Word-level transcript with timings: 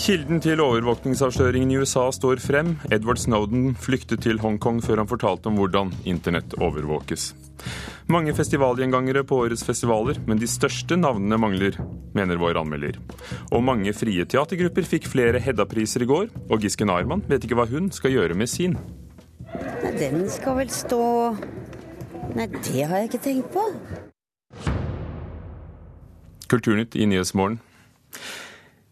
Kilden 0.00 0.38
til 0.40 0.56
overvåkningsavsløringen 0.64 1.74
i 1.74 1.76
USA 1.76 2.06
står 2.14 2.40
frem. 2.40 2.70
Edward 2.88 3.20
Snowden 3.20 3.74
flyktet 3.76 4.22
til 4.24 4.40
Hongkong 4.40 4.78
før 4.80 5.02
han 5.02 5.10
fortalte 5.10 5.50
om 5.50 5.58
hvordan 5.60 5.90
internett 6.08 6.56
overvåkes. 6.56 7.34
Mange 8.08 8.32
festivalgjengangere 8.32 9.26
på 9.28 9.42
årets 9.44 9.66
festivaler, 9.66 10.16
men 10.24 10.40
de 10.40 10.48
største 10.48 10.96
navnene 10.96 11.36
mangler, 11.36 11.76
mener 12.16 12.40
vår 12.40 12.62
anmelder. 12.62 12.96
Og 13.52 13.60
mange 13.66 13.92
frie 13.92 14.24
teatergrupper 14.24 14.88
fikk 14.88 15.10
flere 15.10 15.42
Hedda-priser 15.44 16.06
i 16.06 16.08
går, 16.08 16.32
og 16.48 16.64
Giske 16.64 16.88
Narman 16.88 17.26
vet 17.28 17.44
ikke 17.44 17.60
hva 17.60 17.68
hun 17.68 17.92
skal 17.92 18.16
gjøre 18.16 18.40
med 18.40 18.48
sin. 18.48 18.80
Nei, 19.52 19.94
Den 20.00 20.24
skal 20.32 20.62
vel 20.62 20.72
stå 20.72 21.02
Nei, 22.38 22.46
det 22.46 22.86
har 22.86 23.02
jeg 23.02 23.10
ikke 23.10 23.26
tenkt 23.26 23.52
på. 23.52 23.68
Kulturnytt 26.48 26.96
i 26.96 27.04
Nyhetsmorgen. 27.10 27.60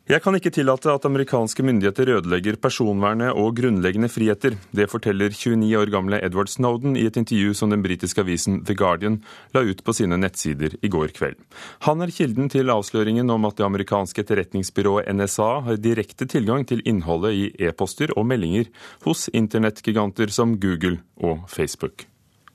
Jeg 0.08 0.22
kan 0.24 0.32
ikke 0.32 0.48
tillate 0.56 0.88
at 0.88 1.04
amerikanske 1.04 1.60
myndigheter 1.68 2.08
ødelegger 2.14 2.56
personvernet 2.56 3.36
og 3.36 3.58
grunnleggende 3.58 4.08
friheter. 4.08 4.54
Det 4.72 4.86
forteller 4.88 5.28
29 5.36 5.68
år 5.76 5.92
gamle 5.92 6.22
Edward 6.24 6.48
Snowden 6.48 6.96
i 6.96 7.04
et 7.04 7.18
intervju 7.20 7.52
som 7.52 7.68
den 7.68 7.84
britiske 7.84 8.24
avisen 8.24 8.62
The 8.64 8.72
Guardian 8.72 9.20
la 9.52 9.66
ut 9.68 9.84
på 9.84 9.92
sine 9.92 10.16
nettsider 10.16 10.78
i 10.80 10.88
går 10.88 11.12
kveld. 11.12 11.36
Han 11.84 12.00
er 12.00 12.16
kilden 12.16 12.48
til 12.48 12.72
avsløringen 12.72 13.28
om 13.28 13.44
at 13.44 13.60
det 13.60 13.68
amerikanske 13.68 14.24
etterretningsbyrået 14.24 15.12
NSA 15.12 15.52
har 15.68 15.76
direkte 15.76 16.24
tilgang 16.24 16.64
til 16.64 16.80
innholdet 16.88 17.36
i 17.36 17.48
e-poster 17.68 18.16
og 18.16 18.30
meldinger 18.32 18.72
hos 19.04 19.28
internettgiganter 19.28 20.32
som 20.32 20.56
Google 20.56 21.02
og 21.20 21.44
Facebook. 21.52 22.08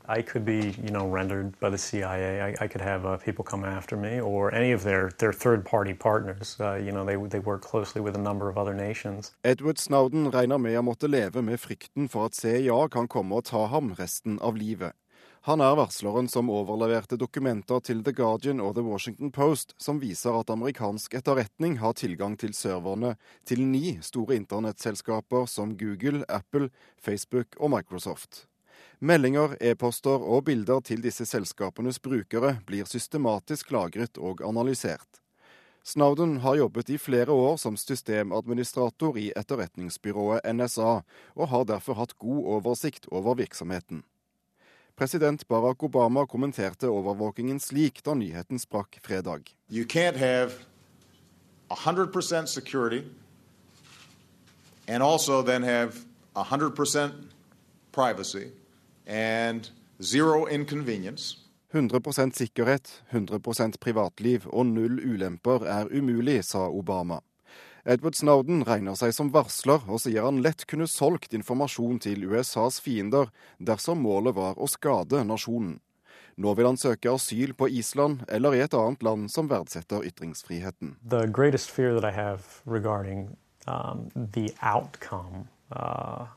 I 0.07 0.21
could 0.21 0.45
be, 0.45 0.75
you 0.83 0.91
know, 0.91 1.07
rendered 1.07 1.59
by 1.59 1.69
the 1.69 1.77
CIA. 1.77 2.41
I, 2.41 2.55
I 2.59 2.67
could 2.67 2.81
have 2.81 3.05
uh, 3.05 3.17
people 3.17 3.43
come 3.43 3.63
after 3.63 3.95
me, 3.95 4.19
or 4.19 4.53
any 4.53 4.71
of 4.71 4.83
their, 4.83 5.11
their 5.17 5.33
third-party 5.33 5.93
partners. 5.93 6.57
Uh, 6.59 6.75
you 6.75 6.91
know, 6.91 7.05
they, 7.05 7.15
they 7.15 7.39
work 7.39 7.61
closely 7.61 8.01
with 8.01 8.15
a 8.15 8.19
number 8.19 8.49
of 8.49 8.57
other 8.57 8.73
nations. 8.73 9.31
Edward 9.43 9.79
Snowden 9.79 10.31
regner 10.31 10.59
med 10.59 10.77
å 10.79 10.83
måtte 10.83 11.07
leve 11.07 11.41
med 11.41 11.59
frykten 11.59 12.09
for 12.09 12.27
at 12.27 12.35
CIA 12.35 12.87
kan 12.91 13.07
komme 13.07 13.39
og 13.39 13.47
ta 13.51 13.67
ham 13.71 13.93
resten 13.99 14.39
av 14.41 14.59
livet. 14.59 14.93
Han 15.43 15.59
er 15.59 15.75
varsleren 15.75 16.29
som 16.31 16.47
overleverte 16.47 17.17
dokumenter 17.19 17.81
til 17.83 17.99
The 18.03 18.13
Guardian 18.15 18.61
og 18.63 18.77
The 18.77 18.83
Washington 18.85 19.31
Post 19.35 19.73
som 19.75 19.99
viser 19.99 20.37
at 20.39 20.51
amerikansk 20.53 21.17
etterretning 21.19 21.81
har 21.81 21.97
tilgang 21.99 22.37
til 22.39 22.55
serverne 22.55 23.17
til 23.43 23.65
ni 23.67 23.97
store 23.99 24.37
internettselskaper 24.39 25.43
som 25.51 25.75
Google, 25.75 26.23
Apple, 26.31 26.71
Facebook 26.95 27.59
og 27.59 27.75
Microsoft. 27.75 28.45
Meldinger, 29.03 29.57
e-poster 29.59 30.21
og 30.23 30.45
bilder 30.47 30.79
til 30.79 31.01
disse 31.03 31.25
selskapenes 31.27 31.97
brukere 31.99 32.53
blir 32.63 32.87
systematisk 32.87 33.73
lagret 33.75 34.15
og 34.15 34.39
analysert. 34.47 35.19
Snowden 35.83 36.37
har 36.39 36.55
jobbet 36.55 36.93
i 36.95 36.95
flere 36.97 37.35
år 37.35 37.57
som 37.59 37.75
systemadministrator 37.75 39.19
i 39.19 39.25
etterretningsbyrået 39.35 40.47
NSA, 40.47 40.93
og 41.35 41.51
har 41.51 41.67
derfor 41.67 41.99
hatt 41.99 42.15
god 42.15 42.47
oversikt 42.55 43.09
over 43.11 43.35
virksomheten. 43.35 44.05
President 44.95 45.43
Barack 45.51 45.83
Obama 45.83 46.23
kommenterte 46.23 46.87
overvåkingen 46.87 47.59
slik 47.59 47.99
da 48.07 48.15
nyheten 48.15 48.55
sprakk 48.55 49.01
fredag. 49.03 49.51
You 49.67 49.83
can't 49.83 50.15
have 50.15 50.63
100% 51.67 52.47
security 52.47 53.03
and 54.87 55.03
also 55.03 55.41
then 55.43 55.63
have 55.63 56.05
100% 56.35 57.11
privacy 57.91 58.62
and 59.07 59.69
zero 60.01 60.47
inconvenience. 60.47 61.37
100% 61.73 62.35
sikkerhet, 62.37 63.01
100% 63.09 63.79
privatliv 63.81 64.45
og 64.53 64.65
null 64.69 64.99
ulemper 65.01 65.65
er 65.65 65.89
umulig, 65.89 66.43
sa 66.45 66.67
Obama. 66.69 67.21
Edward 67.83 68.15
Snowden 68.15 68.61
regner 68.63 68.95
seg 68.95 69.11
som 69.11 69.31
varsler, 69.33 69.81
og 69.89 69.99
sier 69.99 70.23
han 70.23 70.39
lett 70.45 70.63
kunne 70.69 70.87
solgt 70.87 71.33
informasjon 71.35 71.97
til 72.05 72.23
USAs 72.29 72.77
fiender 72.79 73.27
dersom 73.59 74.05
målet 74.05 74.37
var 74.37 74.55
å 74.55 74.69
skade 74.71 75.23
nasjonen. 75.27 75.81
Nå 76.37 76.53
vil 76.57 76.65
han 76.65 76.79
søke 76.79 77.11
asyl 77.13 77.53
på 77.53 77.67
Island 77.69 78.23
eller 78.31 78.55
i 78.55 78.61
et 78.63 78.73
annet 78.73 79.03
land 79.05 79.29
som 79.33 79.49
verdsetter 79.51 80.05
ytringsfriheten. 80.07 80.95
The 85.73 86.29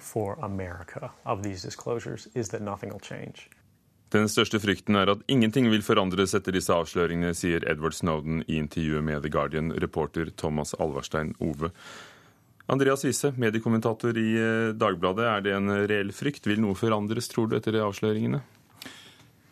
for 0.00 0.38
America 0.42 1.10
of 1.24 1.42
these 1.42 1.62
disclosures 1.62 2.28
is 2.34 2.48
that 2.48 2.62
nothing 2.62 2.92
will 2.92 3.00
change. 3.00 3.48
Den 4.14 4.28
største 4.30 4.60
frykten 4.62 4.94
er 4.94 5.10
at 5.10 5.22
ingenting 5.26 5.66
vil 5.72 5.82
forandres 5.82 6.34
etter 6.38 6.54
disse 6.54 6.70
avsløringene, 6.70 7.34
sier 7.34 7.64
Edward 7.66 7.96
Snowden 7.96 8.44
i 8.46 8.60
intervjuet 8.60 9.02
med 9.02 9.24
The 9.24 9.32
Guardian, 9.34 9.72
reporter 9.82 10.30
Thomas 10.38 10.76
Alvarstein 10.78 11.34
Ove. 11.42 11.72
Andreas 12.70 13.04
Wiese, 13.04 13.32
mediekommentator 13.38 14.16
i 14.18 14.28
eh, 14.38 14.74
Dagbladet. 14.78 15.26
Er 15.26 15.42
det 15.42 15.54
en 15.54 15.74
reell 15.90 16.12
frykt? 16.14 16.46
Vil 16.46 16.62
noe 16.62 16.78
forandres, 16.78 17.28
tror 17.30 17.50
du, 17.50 17.56
etter 17.58 17.78
avsløringene? 17.82 18.42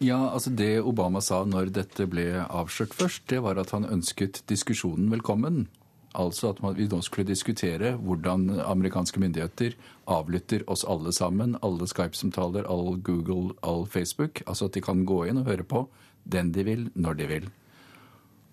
Ja, 0.02 0.18
altså 0.30 0.50
Det 0.50 0.82
Obama 0.82 1.22
sa 1.22 1.44
når 1.46 1.70
dette 1.74 2.06
ble 2.10 2.26
avslørt 2.44 2.94
først, 2.94 3.26
det 3.30 3.40
var 3.44 3.58
at 3.62 3.70
han 3.74 3.86
ønsket 3.86 4.42
diskusjonen 4.50 5.10
velkommen. 5.14 5.66
Altså 6.14 6.52
at 6.52 6.60
vi 6.78 6.86
nå 6.86 7.00
skulle 7.02 7.26
diskutere 7.26 7.96
hvordan 7.98 8.46
amerikanske 8.62 9.18
myndigheter 9.18 9.74
avlytter 10.06 10.62
oss 10.70 10.84
alle 10.86 11.10
sammen. 11.12 11.56
Alle 11.62 11.88
Skype-samtaler, 11.90 12.68
all 12.70 13.00
Google, 13.02 13.56
all 13.62 13.86
Facebook. 13.86 14.42
Altså 14.46 14.68
at 14.68 14.78
de 14.78 14.84
kan 14.84 15.04
gå 15.08 15.24
inn 15.26 15.42
og 15.42 15.50
høre 15.50 15.66
på 15.66 15.88
den 16.24 16.52
de 16.54 16.64
vil, 16.64 16.88
når 16.94 17.18
de 17.18 17.28
vil. 17.28 17.48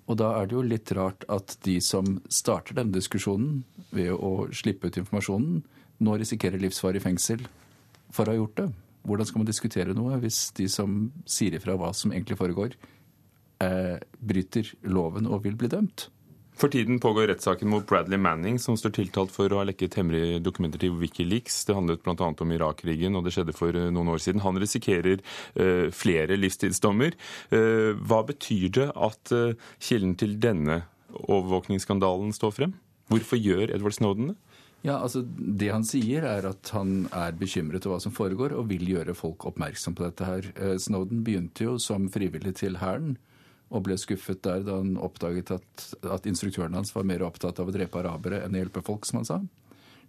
Og 0.10 0.18
da 0.20 0.32
er 0.36 0.50
det 0.50 0.58
jo 0.58 0.64
litt 0.66 0.92
rart 0.98 1.24
at 1.32 1.56
de 1.64 1.78
som 1.84 2.18
starter 2.28 2.76
denne 2.76 2.96
diskusjonen 2.96 3.62
ved 3.96 4.12
å 4.12 4.50
slippe 4.56 4.90
ut 4.90 4.98
informasjonen, 5.00 5.62
nå 6.02 6.16
risikerer 6.18 6.60
livsvarig 6.60 7.04
fengsel 7.04 7.46
for 8.12 8.26
å 8.26 8.34
ha 8.34 8.40
gjort 8.40 8.58
det. 8.58 8.70
Hvordan 9.08 9.30
skal 9.30 9.42
man 9.42 9.50
diskutere 9.50 9.96
noe 9.98 10.18
hvis 10.22 10.50
de 10.58 10.68
som 10.70 11.06
sier 11.30 11.56
ifra 11.58 11.78
hva 11.80 11.94
som 11.96 12.12
egentlig 12.12 12.40
foregår, 12.42 12.76
eh, 13.64 14.02
bryter 14.20 14.74
loven 14.84 15.30
og 15.30 15.46
vil 15.46 15.56
bli 15.56 15.70
dømt? 15.72 16.10
For 16.62 16.70
tiden 16.70 17.00
pågår 17.00 17.28
rettssaken 17.28 17.70
mot 17.70 17.88
Bradley 17.88 18.18
Manning, 18.18 18.60
som 18.60 18.76
står 18.78 18.92
tiltalt 18.94 19.32
for 19.34 19.50
å 19.50 19.64
ha 19.64 19.66
lekket 19.66 19.96
hemmelige 19.98 20.38
dokumenter 20.46 20.84
til 20.84 20.94
Wikileaks. 20.94 21.56
Det 21.66 21.74
handlet 21.74 22.04
bl.a. 22.06 22.28
om 22.30 22.52
Irak-krigen, 22.54 23.18
og 23.18 23.26
det 23.26 23.34
skjedde 23.34 23.56
for 23.58 23.74
eh, 23.74 23.88
noen 23.90 24.12
år 24.14 24.22
siden. 24.22 24.44
Han 24.46 24.60
risikerer 24.62 25.24
uh, 25.58 25.88
flere 25.90 26.38
livstidsdommer. 26.38 27.18
Uh, 27.50 27.98
hva 28.06 28.20
betyr 28.28 28.68
det 28.78 28.86
at 28.94 29.34
uh, 29.34 29.58
kilden 29.82 30.14
til 30.22 30.38
denne 30.44 30.84
overvåkningsskandalen 31.24 32.30
står 32.38 32.54
frem? 32.60 32.78
Hvorfor 33.10 33.42
gjør 33.42 33.74
Edward 33.74 33.98
Snowden 33.98 34.30
det? 34.30 34.38
Ja, 34.86 35.00
altså 35.00 35.24
Det 35.26 35.74
han 35.74 35.84
sier, 35.86 36.30
er 36.30 36.46
at 36.52 36.70
han 36.78 37.08
er 37.10 37.34
bekymret 37.42 37.90
over 37.90 37.98
hva 37.98 38.06
som 38.06 38.14
foregår, 38.14 38.54
og 38.54 38.70
vil 38.70 38.86
gjøre 38.86 39.18
folk 39.18 39.50
oppmerksom 39.50 39.98
på 39.98 40.06
dette 40.06 40.30
her. 40.30 40.54
Snowden 40.82 41.26
begynte 41.26 41.66
jo 41.72 41.76
som 41.82 42.06
frivillig 42.14 42.54
til 42.62 42.78
Hæren 42.86 43.18
og 43.72 43.86
ble 43.86 43.96
skuffet 44.00 44.42
der 44.44 44.66
da 44.68 44.78
han 44.82 44.98
oppdaget 45.00 45.54
at, 45.56 45.86
at, 46.04 46.28
instruktøren 46.28 46.76
hans 46.76 46.92
var 46.96 47.08
mer 47.08 47.24
opptatt 47.24 47.62
av 47.64 47.72
å 47.72 47.76
drepe 47.76 48.02
arabere 48.02 48.42
enn 48.44 48.58
å 48.58 48.64
hjelpe 48.64 48.84
folk, 48.84 49.08
som 49.08 49.22
han 49.22 49.30
sa. 49.30 49.40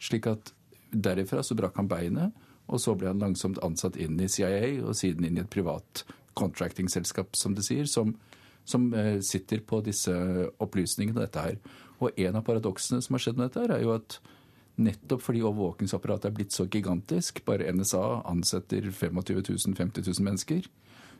Slik 0.02 0.26
at 0.30 0.50
derifra 0.90 1.44
så 1.46 1.56
brakk 1.58 1.78
han 1.78 1.90
beinet, 1.90 2.34
og 2.66 2.82
så 2.82 2.96
ble 2.98 3.12
han 3.12 3.22
langsomt 3.22 3.60
ansatt 3.62 3.96
inn 4.00 4.18
i 4.22 4.28
CIA, 4.30 4.82
og 4.82 4.96
siden 4.98 5.28
inn 5.28 5.38
i 5.38 5.44
et 5.44 5.52
privat 5.52 6.04
contracting-selskap, 6.38 7.36
som 7.38 7.54
det 7.54 7.64
sier, 7.66 7.86
som, 7.90 8.16
som 8.64 8.90
eh, 8.98 9.20
sitter 9.24 9.62
på 9.66 9.82
disse 9.86 10.12
opplysningene 10.62 11.22
dette 11.22 11.46
her. 11.46 11.58
Og 12.02 12.18
en 12.18 12.38
av 12.38 12.46
paradoksene 12.46 13.02
som 13.04 13.14
har 13.14 13.24
skjedd 13.24 13.38
med 13.38 13.50
dette, 13.50 13.62
her, 13.62 13.76
er 13.76 13.86
jo 13.86 13.94
at 13.94 14.18
nettopp 14.82 15.22
fordi 15.22 15.42
overvåkingsapparatet 15.44 16.30
er 16.30 16.36
blitt 16.36 16.54
så 16.56 16.66
gigantisk, 16.66 17.42
bare 17.46 17.70
NSA 17.76 18.22
ansetter 18.30 18.88
25 18.88 19.20
000-50 19.20 20.08
000 20.08 20.26
mennesker, 20.26 20.66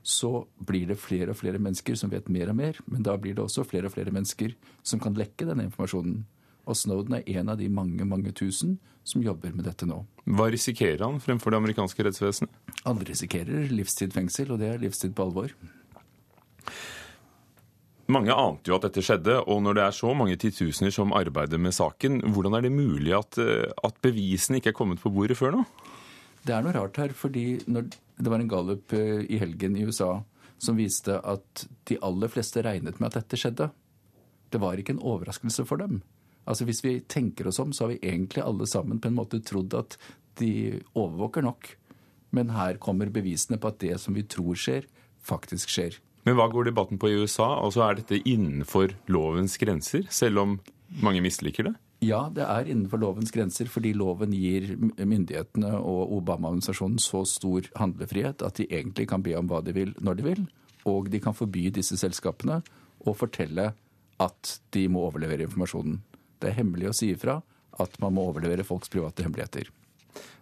så 0.02 0.44
blir 0.58 0.88
det 0.90 0.98
flere 1.00 1.30
og 1.32 1.38
flere 1.38 1.60
mennesker 1.62 1.96
som 1.98 2.10
vet 2.10 2.30
mer 2.32 2.50
og 2.50 2.58
mer. 2.58 2.78
Men 2.90 3.04
da 3.06 3.16
blir 3.16 3.36
det 3.38 3.44
også 3.44 3.64
flere 3.66 3.88
og 3.88 3.94
flere 3.94 4.14
mennesker 4.14 4.54
som 4.82 5.02
kan 5.02 5.14
lekke 5.18 5.46
denne 5.48 5.68
informasjonen. 5.68 6.24
Og 6.66 6.78
Snowden 6.78 7.18
er 7.18 7.28
en 7.38 7.50
av 7.50 7.58
de 7.58 7.68
mange 7.70 8.06
mange 8.06 8.32
tusen 8.34 8.78
som 9.04 9.22
jobber 9.22 9.54
med 9.54 9.66
dette 9.66 9.86
nå. 9.86 10.02
Hva 10.30 10.48
risikerer 10.52 11.02
han 11.02 11.22
fremfor 11.22 11.50
det 11.50 11.62
amerikanske 11.62 12.06
rettsvesenet? 12.06 12.50
Han 12.84 13.00
risikerer 13.02 13.70
livstid 13.70 14.14
fengsel, 14.14 14.52
og 14.54 14.60
det 14.62 14.70
er 14.70 14.82
livstid 14.82 15.14
på 15.14 15.26
alvor. 15.26 15.54
Mange 18.12 18.34
ante 18.34 18.70
jo 18.70 18.76
at 18.76 18.86
dette 18.86 19.02
skjedde, 19.04 19.38
og 19.46 19.62
når 19.64 19.78
det 19.78 19.84
er 19.86 19.96
så 19.96 20.12
mange 20.18 20.36
titusener 20.38 20.94
som 20.94 21.14
arbeider 21.16 21.60
med 21.62 21.74
saken, 21.74 22.20
hvordan 22.34 22.58
er 22.58 22.66
det 22.66 22.72
mulig 22.74 23.14
at, 23.16 23.38
eh, 23.38 23.70
at 23.70 23.98
bevisene 24.02 24.58
ikke 24.58 24.72
er 24.72 24.78
kommet 24.78 25.02
på 25.02 25.10
bordet 25.14 25.38
før 25.38 25.56
nå? 25.56 25.64
Det 26.42 26.54
er 26.54 26.64
noe 26.64 26.74
rart 26.74 26.98
her, 26.98 27.14
fordi 27.14 27.62
når 27.70 27.86
det 28.18 28.30
var 28.30 28.40
en 28.42 28.50
gallup 28.50 28.92
eh, 28.92 29.24
i 29.28 29.38
helgen 29.40 29.76
i 29.76 29.84
USA 29.88 30.22
som 30.62 30.78
viste 30.78 31.18
at 31.18 31.66
de 31.90 31.98
aller 32.06 32.30
fleste 32.30 32.62
regnet 32.62 33.00
med 33.00 33.10
at 33.10 33.22
dette 33.22 33.38
skjedde. 33.40 33.70
Det 34.52 34.60
var 34.62 34.78
ikke 34.78 34.94
en 34.94 35.02
overraskelse 35.02 35.64
for 35.66 35.82
dem. 35.82 36.02
Altså 36.46 36.66
Hvis 36.66 36.82
vi 36.84 37.00
tenker 37.00 37.48
oss 37.48 37.58
om, 37.62 37.72
så 37.72 37.84
har 37.84 37.94
vi 37.94 38.02
egentlig 38.02 38.44
alle 38.44 38.66
sammen 38.66 39.00
på 39.00 39.10
en 39.10 39.18
måte 39.18 39.40
trodd 39.42 39.74
at 39.78 39.96
de 40.38 40.80
overvåker 40.94 41.42
nok. 41.46 41.74
Men 42.32 42.54
her 42.54 42.78
kommer 42.82 43.10
bevisene 43.12 43.58
på 43.60 43.72
at 43.72 43.80
det 43.82 43.98
som 44.00 44.14
vi 44.16 44.24
tror 44.24 44.58
skjer, 44.58 44.86
faktisk 45.22 45.70
skjer. 45.72 45.98
Men 46.26 46.38
hva 46.38 46.46
går 46.50 46.70
debatten 46.70 47.00
på 47.02 47.10
i 47.10 47.16
USA? 47.18 47.48
Altså 47.58 47.82
Er 47.86 47.98
dette 47.98 48.22
innenfor 48.22 48.94
lovens 49.10 49.58
grenser, 49.58 50.06
selv 50.10 50.42
om 50.42 50.60
mange 51.02 51.22
misliker 51.24 51.70
det? 51.70 51.74
Ja, 52.02 52.24
det 52.34 52.42
er 52.42 52.66
innenfor 52.66 52.98
lovens 52.98 53.30
grenser, 53.30 53.68
fordi 53.70 53.92
loven 53.94 54.32
gir 54.34 54.72
myndighetene 54.98 55.70
og 55.78 56.16
Obama-administrasjonen 56.16 56.98
så 57.02 57.22
stor 57.30 57.68
handlefrihet 57.78 58.42
at 58.42 58.58
de 58.58 58.66
egentlig 58.66 59.06
kan 59.12 59.22
be 59.22 59.36
om 59.38 59.46
hva 59.50 59.60
de 59.62 59.74
vil 59.76 59.92
når 60.02 60.18
de 60.18 60.26
vil, 60.26 60.42
og 60.90 61.12
de 61.12 61.20
kan 61.22 61.36
forby 61.36 61.68
disse 61.70 61.94
selskapene 62.00 62.58
å 63.06 63.14
fortelle 63.14 63.68
at 64.22 64.56
de 64.74 64.88
må 64.90 65.04
overlevere 65.06 65.46
informasjonen. 65.46 66.00
Det 66.42 66.50
er 66.50 66.58
hemmelig 66.58 66.90
å 66.90 66.96
si 66.96 67.12
ifra 67.14 67.38
at 67.80 67.94
man 68.02 68.16
må 68.16 68.26
overlevere 68.32 68.66
folks 68.66 68.90
private 68.90 69.22
hemmeligheter. 69.22 69.70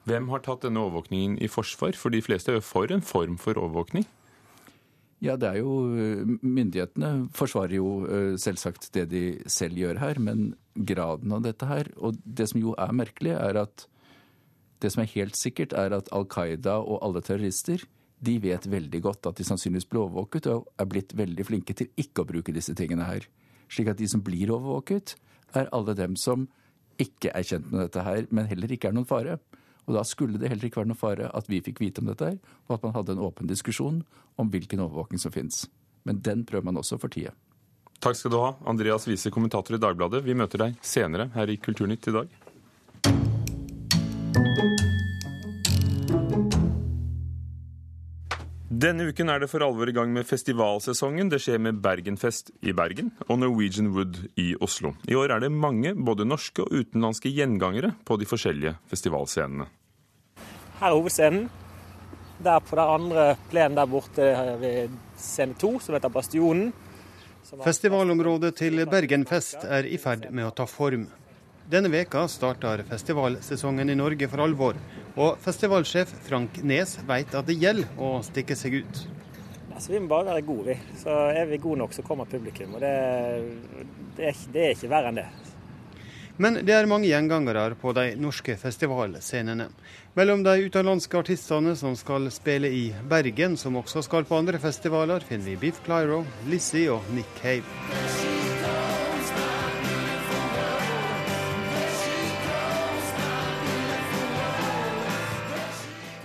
Hvem 0.08 0.30
har 0.32 0.40
tatt 0.44 0.64
denne 0.64 0.80
overvåkningen 0.80 1.36
i 1.44 1.50
forsvar? 1.52 1.92
For 1.92 2.12
de 2.12 2.22
fleste 2.24 2.54
er 2.54 2.58
jo 2.58 2.64
for 2.64 2.90
en 2.90 3.04
form 3.04 3.36
for 3.40 3.60
overvåkning. 3.60 4.08
Ja, 5.20 5.37
det 5.37 5.50
er 5.50 5.58
jo 5.61 5.72
Myndighetene 6.40 7.28
forsvarer 7.37 7.76
jo 7.76 7.88
eh, 8.08 8.34
selvsagt 8.40 8.88
det 8.96 9.06
de 9.12 9.25
selv 9.52 9.76
gjør 9.76 10.00
her, 10.00 10.20
men 10.22 10.55
graden 10.75 11.32
av 11.37 11.44
dette 11.44 11.69
her 11.69 11.90
Og 12.00 12.17
det 12.25 12.49
som 12.49 12.62
jo 12.62 12.72
er 12.81 12.94
merkelig, 12.96 13.34
er 13.37 13.61
at 13.67 13.87
det 14.81 14.94
som 14.94 15.02
er 15.02 15.12
helt 15.12 15.37
sikkert, 15.37 15.75
er 15.76 15.93
at 15.93 16.08
Al 16.17 16.25
Qaida 16.25 16.78
og 16.81 17.02
alle 17.05 17.20
terrorister 17.20 17.84
de 18.20 18.37
vet 18.40 18.67
veldig 18.69 19.00
godt 19.05 19.28
at 19.31 19.38
de 19.40 19.44
sannsynligvis 19.49 19.88
blir 19.88 20.02
overvåket, 20.05 20.49
og 20.52 20.69
er 20.81 20.88
blitt 20.88 21.14
veldig 21.17 21.44
flinke 21.49 21.76
til 21.76 21.88
ikke 22.00 22.23
å 22.25 22.28
bruke 22.28 22.52
disse 22.52 22.75
tingene 22.76 23.06
her. 23.08 23.26
Slik 23.73 23.88
at 23.93 24.00
de 24.00 24.08
som 24.08 24.23
blir 24.25 24.52
overvåket, 24.52 25.14
er 25.56 25.70
alle 25.75 25.96
dem 25.99 26.16
som 26.20 26.46
ikke 27.00 27.32
er 27.32 27.46
kjent 27.46 27.70
med 27.73 27.87
dette 27.87 28.05
her, 28.05 28.26
men 28.31 28.49
heller 28.50 28.73
ikke 28.73 28.90
er 28.90 28.96
noen 28.96 29.08
fare. 29.08 29.38
Og 29.88 29.96
da 29.96 30.04
skulle 30.06 30.40
det 30.40 30.50
heller 30.52 30.68
ikke 30.68 30.82
være 30.82 30.90
noe 30.92 31.00
fare 31.00 31.30
at 31.36 31.48
vi 31.50 31.62
fikk 31.64 31.80
vite 31.82 32.02
om 32.02 32.10
dette 32.10 32.32
her, 32.32 32.40
og 32.68 32.76
at 32.76 32.86
man 32.86 32.96
hadde 32.96 33.16
en 33.16 33.22
åpen 33.26 33.50
diskusjon 33.50 34.02
om 34.40 34.50
hvilken 34.52 34.82
overvåking 34.84 35.22
som 35.22 35.34
finnes. 35.34 35.64
Men 36.08 36.20
den 36.24 36.44
prøver 36.48 36.68
man 36.68 36.80
også 36.80 36.98
for 37.00 37.12
tida. 37.12 37.32
Takk 38.00 38.16
skal 38.16 38.32
du 38.32 38.38
ha, 38.40 38.54
Andreas 38.70 39.04
Wiese, 39.08 39.32
kommentator 39.32 39.76
i 39.76 39.80
Dagbladet. 39.80 40.22
Vi 40.24 40.36
møter 40.36 40.62
deg 40.62 40.78
senere 40.80 41.28
her 41.34 41.50
i 41.52 41.58
Kulturnytt 41.60 42.08
i 42.08 42.14
dag. 42.16 42.30
Denne 48.80 49.10
uken 49.10 49.28
er 49.28 49.42
det 49.42 49.48
for 49.50 49.60
alvor 49.60 49.90
i 49.90 49.92
gang 49.92 50.12
med 50.14 50.24
festivalsesongen. 50.24 51.28
Det 51.28 51.40
skjer 51.42 51.58
med 51.60 51.82
Bergenfest 51.84 52.52
i 52.64 52.72
Bergen 52.72 53.10
og 53.26 53.40
Norwegian 53.42 53.90
Wood 53.92 54.22
i 54.40 54.54
Oslo. 54.62 54.94
I 55.10 55.18
år 55.20 55.34
er 55.34 55.42
det 55.42 55.50
mange, 55.52 55.92
både 55.92 56.24
norske 56.24 56.64
og 56.64 56.72
utenlandske 56.72 57.28
gjengangere 57.34 57.90
på 58.08 58.16
de 58.16 58.28
forskjellige 58.30 58.72
festivalscenene. 58.88 59.66
Her 60.78 60.86
er 60.88 60.96
hovedscenen. 60.96 61.50
Der 62.40 62.62
på 62.64 62.78
den 62.78 62.94
andre 62.94 63.26
plenen 63.50 63.76
der 63.76 63.90
borte 63.90 64.30
ved 64.62 64.94
scene 65.20 65.58
to, 65.60 65.74
som 65.82 65.98
heter 65.98 66.08
Bastionen. 66.14 66.70
Festivalområdet 67.60 68.54
til 68.62 68.86
Bergenfest 68.88 69.66
er 69.66 69.84
i 69.84 70.00
ferd 70.00 70.30
med 70.30 70.48
å 70.48 70.54
ta 70.56 70.64
form. 70.70 71.04
Denne 71.70 71.87
veka 71.88 72.25
starter 72.28 72.81
festivalsesongen 72.82 73.90
i 73.90 73.94
Norge 73.94 74.26
for 74.28 74.43
alvor. 74.43 74.78
Og 75.14 75.37
festivalsjef 75.38 76.11
Frank 76.26 76.56
Nes 76.67 76.96
vet 77.06 77.37
at 77.38 77.46
det 77.46 77.55
gjelder 77.62 78.00
å 78.02 78.17
stikke 78.26 78.56
seg 78.58 78.81
ut. 78.81 79.02
Altså, 79.70 79.93
vi 79.93 80.00
må 80.02 80.11
bare 80.11 80.32
være 80.32 80.43
gode, 80.49 80.72
vi. 80.72 80.96
Så 80.99 81.14
er 81.31 81.46
vi 81.46 81.61
gode 81.62 81.78
nok, 81.84 81.94
så 81.94 82.02
kommer 82.02 82.26
publikum. 82.26 82.75
Og 82.75 82.82
det, 82.82 82.90
det, 84.17 84.32
er, 84.32 84.40
det 84.50 84.64
er 84.64 84.75
ikke 84.75 84.90
verre 84.90 85.12
enn 85.12 85.20
det. 85.20 85.28
Men 86.43 86.58
det 86.67 86.75
er 86.75 86.90
mange 86.90 87.06
gjengangere 87.06 87.76
på 87.78 87.93
de 87.94 88.08
norske 88.19 88.56
festivalscenene. 88.58 89.69
Mellom 90.19 90.43
de 90.43 90.56
utenlandske 90.66 91.23
artistene 91.23 91.76
som 91.78 91.94
skal 92.00 92.26
spille 92.34 92.73
i 92.73 92.88
Bergen, 93.06 93.55
som 93.61 93.78
også 93.78 94.02
skal 94.08 94.26
på 94.26 94.40
andre 94.43 94.58
festivaler, 94.58 95.23
finner 95.23 95.52
vi 95.52 95.61
Biff 95.69 95.84
Clyro, 95.87 96.25
Lizzie 96.50 96.90
og 96.90 97.14
Nick 97.14 97.31
Cave. 97.38 98.29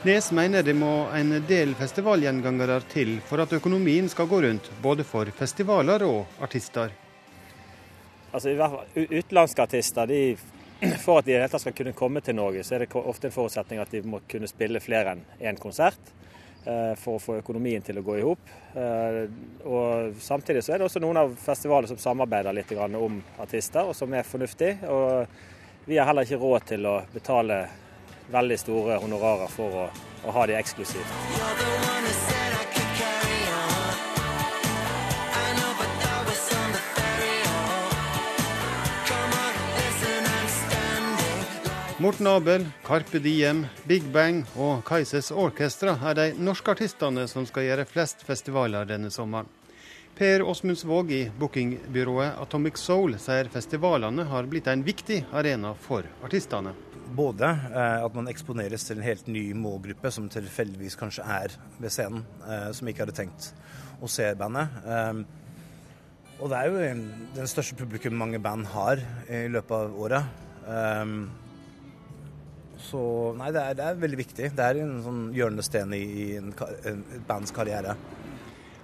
Nes 0.05 0.31
mener 0.31 0.63
det 0.63 0.73
må 0.77 1.07
en 1.17 1.31
del 1.49 1.71
festivalgjengangere 1.73 2.75
til 2.91 3.15
for 3.25 3.41
at 3.41 3.53
økonomien 3.57 4.05
skal 4.05 4.27
gå 4.29 4.37
rundt, 4.43 4.67
både 4.83 5.01
for 5.01 5.25
festivaler 5.33 6.03
og 6.05 6.35
artister. 6.45 6.91
Altså, 8.29 8.51
Utenlandske 8.93 9.63
artister 9.63 10.05
de, 10.05 10.19
for 11.07 11.23
at 11.23 11.25
de 11.25 11.39
i 11.39 11.47
skal 11.57 11.73
kunne 11.73 11.93
komme 11.97 12.21
til 12.21 12.37
Norge, 12.37 12.61
så 12.61 12.75
er 12.75 12.83
det 12.83 12.91
ofte 12.93 13.31
en 13.31 13.33
forutsetning 13.33 13.81
at 13.81 13.95
de 13.95 14.03
må 14.05 14.19
kunne 14.29 14.45
spille 14.51 14.83
flere 14.83 15.15
enn 15.15 15.23
én 15.41 15.57
konsert 15.57 16.11
eh, 16.67 16.93
for 17.01 17.17
å 17.17 17.23
få 17.23 17.39
økonomien 17.39 17.81
til 17.81 17.97
å 17.97 18.03
gå 18.05 18.19
i 18.19 18.27
hop. 18.27 18.51
Eh, 18.77 19.17
og 19.65 20.19
Samtidig 20.21 20.61
så 20.67 20.75
er 20.75 20.83
det 20.83 20.85
også 20.85 21.01
noen 21.01 21.17
av 21.23 21.33
festivalene 21.47 21.89
som 21.89 22.03
samarbeider 22.03 22.53
litt 22.53 22.75
om 22.77 23.17
artister, 23.41 23.89
og 23.89 23.97
som 23.97 24.13
er 24.13 24.29
fornuftig. 24.29 24.69
Og 24.85 25.89
vi 25.89 25.97
har 25.97 26.05
heller 26.11 26.29
ikke 26.29 26.43
råd 26.45 26.69
til 26.75 26.85
å 26.91 26.99
betale 27.15 27.63
veldig 28.31 28.57
store 28.59 28.99
honorarer 29.03 29.51
for 29.51 29.81
å, 29.85 29.89
å 30.25 30.35
ha 30.35 30.45
de 30.49 30.57
eksklusivt. 30.57 31.13
Morten 41.97 42.27
Abel, 42.27 42.65
Carpe 42.83 43.19
Diem, 43.23 43.63
Big 43.87 44.03
Bang 44.13 44.43
og 44.59 44.83
Kaises 44.85 45.31
Orkestra 45.31 45.95
er 46.05 46.17
de 46.19 46.25
norske 46.37 46.75
artistene 46.75 47.23
som 47.31 47.47
skal 47.47 47.65
gjøre 47.65 47.85
flest 47.89 48.21
festivaler 48.27 48.85
denne 48.85 49.09
sommeren. 49.09 49.47
Per 50.15 50.43
Åsmundsvåg 50.43 51.09
i 51.11 51.21
bookingbyrået 51.39 52.37
Atomic 52.43 52.77
Soul 52.79 53.17
sier 53.19 53.49
festivalene 53.51 54.27
har 54.29 54.51
blitt 54.51 54.67
en 54.71 54.83
viktig 54.85 55.23
arena 55.33 55.73
for 55.87 56.07
artistene 56.23 56.75
både 57.13 57.47
eh, 57.47 58.03
at 58.05 58.17
man 58.17 58.29
eksponeres 58.31 58.85
til 58.87 58.99
en 58.99 59.05
helt 59.05 59.27
ny 59.31 59.45
målgruppe 59.57 60.11
som 60.13 60.27
tilfeldigvis 60.31 60.97
kanskje 60.99 61.25
er 61.27 61.55
ved 61.79 61.93
scenen, 61.93 62.25
eh, 62.47 62.69
som 62.75 62.89
ikke 62.89 63.05
hadde 63.05 63.17
tenkt 63.17 63.51
å 64.03 64.09
se 64.11 64.27
bandet. 64.39 64.79
Eh, 64.85 65.21
og 66.35 66.51
det 66.51 66.59
er 66.59 66.67
jo 66.67 66.81
den 67.37 67.49
største 67.49 67.77
publikum 67.79 68.17
mange 68.19 68.41
band 68.43 68.67
har 68.73 68.99
i 69.31 69.45
løpet 69.47 69.71
av 69.71 69.93
året. 70.03 70.33
Så 72.85 72.99
nei, 73.39 73.53
det 73.55 73.61
er, 73.61 73.77
det 73.79 73.85
er 73.85 74.01
veldig 74.01 74.19
viktig. 74.19 74.49
Det 74.57 74.65
er 74.65 74.81
en 74.83 74.97
sånn 75.05 75.21
hjørnesten 75.31 75.95
i, 75.95 76.35
en 76.35 76.51
bands 77.29 77.55
karriere. 77.55 77.95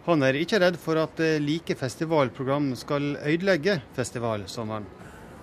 Han 0.07 0.23
er 0.23 0.39
ikke 0.39 0.61
redd 0.63 0.79
for 0.79 1.01
at 1.03 1.19
like 1.43 1.75
festivalprogram 1.75 2.71
skal 2.79 3.17
ødelegge 3.19 3.81
festivalsommeren. 3.99 4.87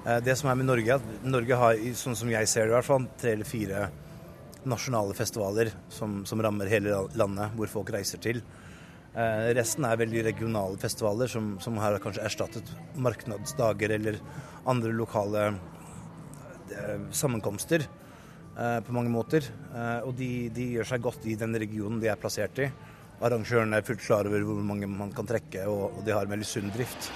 Eh, 0.06 0.20
det 0.24 0.36
som 0.38 0.50
er 0.50 0.58
med 0.60 0.68
Norge, 0.68 0.98
at 0.98 1.26
Norge 1.26 1.58
har, 1.62 1.80
sånn 1.98 2.16
som 2.18 2.30
jeg 2.30 2.50
ser 2.50 2.68
det 2.68 2.74
i 2.74 2.78
hvert 2.78 2.90
fall, 2.90 3.08
tre 3.20 3.34
eller 3.36 3.48
fire 3.48 3.88
nasjonale 4.68 5.14
festivaler 5.16 5.70
som, 5.92 6.22
som 6.26 6.42
rammer 6.42 6.70
hele 6.70 7.04
landet, 7.18 7.54
hvor 7.56 7.70
folk 7.78 7.92
reiser 7.94 8.20
til. 8.22 8.42
Eh, 9.18 9.48
resten 9.56 9.86
er 9.88 9.98
veldig 9.98 10.24
regionale 10.26 10.78
festivaler 10.80 11.30
som, 11.30 11.54
som 11.62 11.78
har 11.82 11.96
kanskje 12.02 12.26
erstattet 12.28 12.74
marknadsdager 13.00 13.96
eller 13.96 14.20
andre 14.68 14.92
lokale 14.94 15.46
eh, 15.48 17.08
sammenkomster 17.10 17.86
eh, 17.86 18.78
på 18.84 18.94
mange 18.94 19.12
måter. 19.12 19.48
Eh, 19.72 20.04
og 20.04 20.14
de, 20.18 20.30
de, 20.54 20.68
gjør 20.76 20.92
seg 20.92 21.02
godt 21.08 21.26
i 21.26 21.38
den 21.40 21.56
regionen 21.58 22.02
de 22.02 22.12
er 22.12 22.20
plassert 22.20 22.60
i. 22.62 22.68
Arrangørene 23.24 23.80
er 23.80 23.86
fullt 23.86 24.04
klar 24.04 24.28
over 24.30 24.44
hvor 24.46 24.62
mange 24.62 24.86
man 24.90 25.10
kan 25.16 25.26
trekke, 25.26 25.66
og, 25.66 25.98
og 25.98 26.06
de 26.06 26.14
har 26.14 26.28
en 26.28 26.36
veldig 26.36 26.46
sunn 26.46 26.70
drift. 26.74 27.10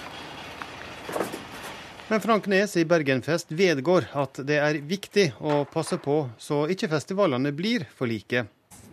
Men 2.12 2.20
Frank 2.20 2.46
Nes 2.46 2.76
i 2.76 2.84
Bergenfest 2.84 3.52
vedgår 3.52 4.04
at 4.20 4.36
det 4.44 4.58
er 4.60 4.76
viktig 4.84 5.22
å 5.40 5.62
passe 5.64 5.96
på 5.96 6.16
så 6.36 6.58
ikke 6.68 6.90
festivalene 6.92 7.54
blir 7.56 7.86
for 7.96 8.04
like. 8.04 8.42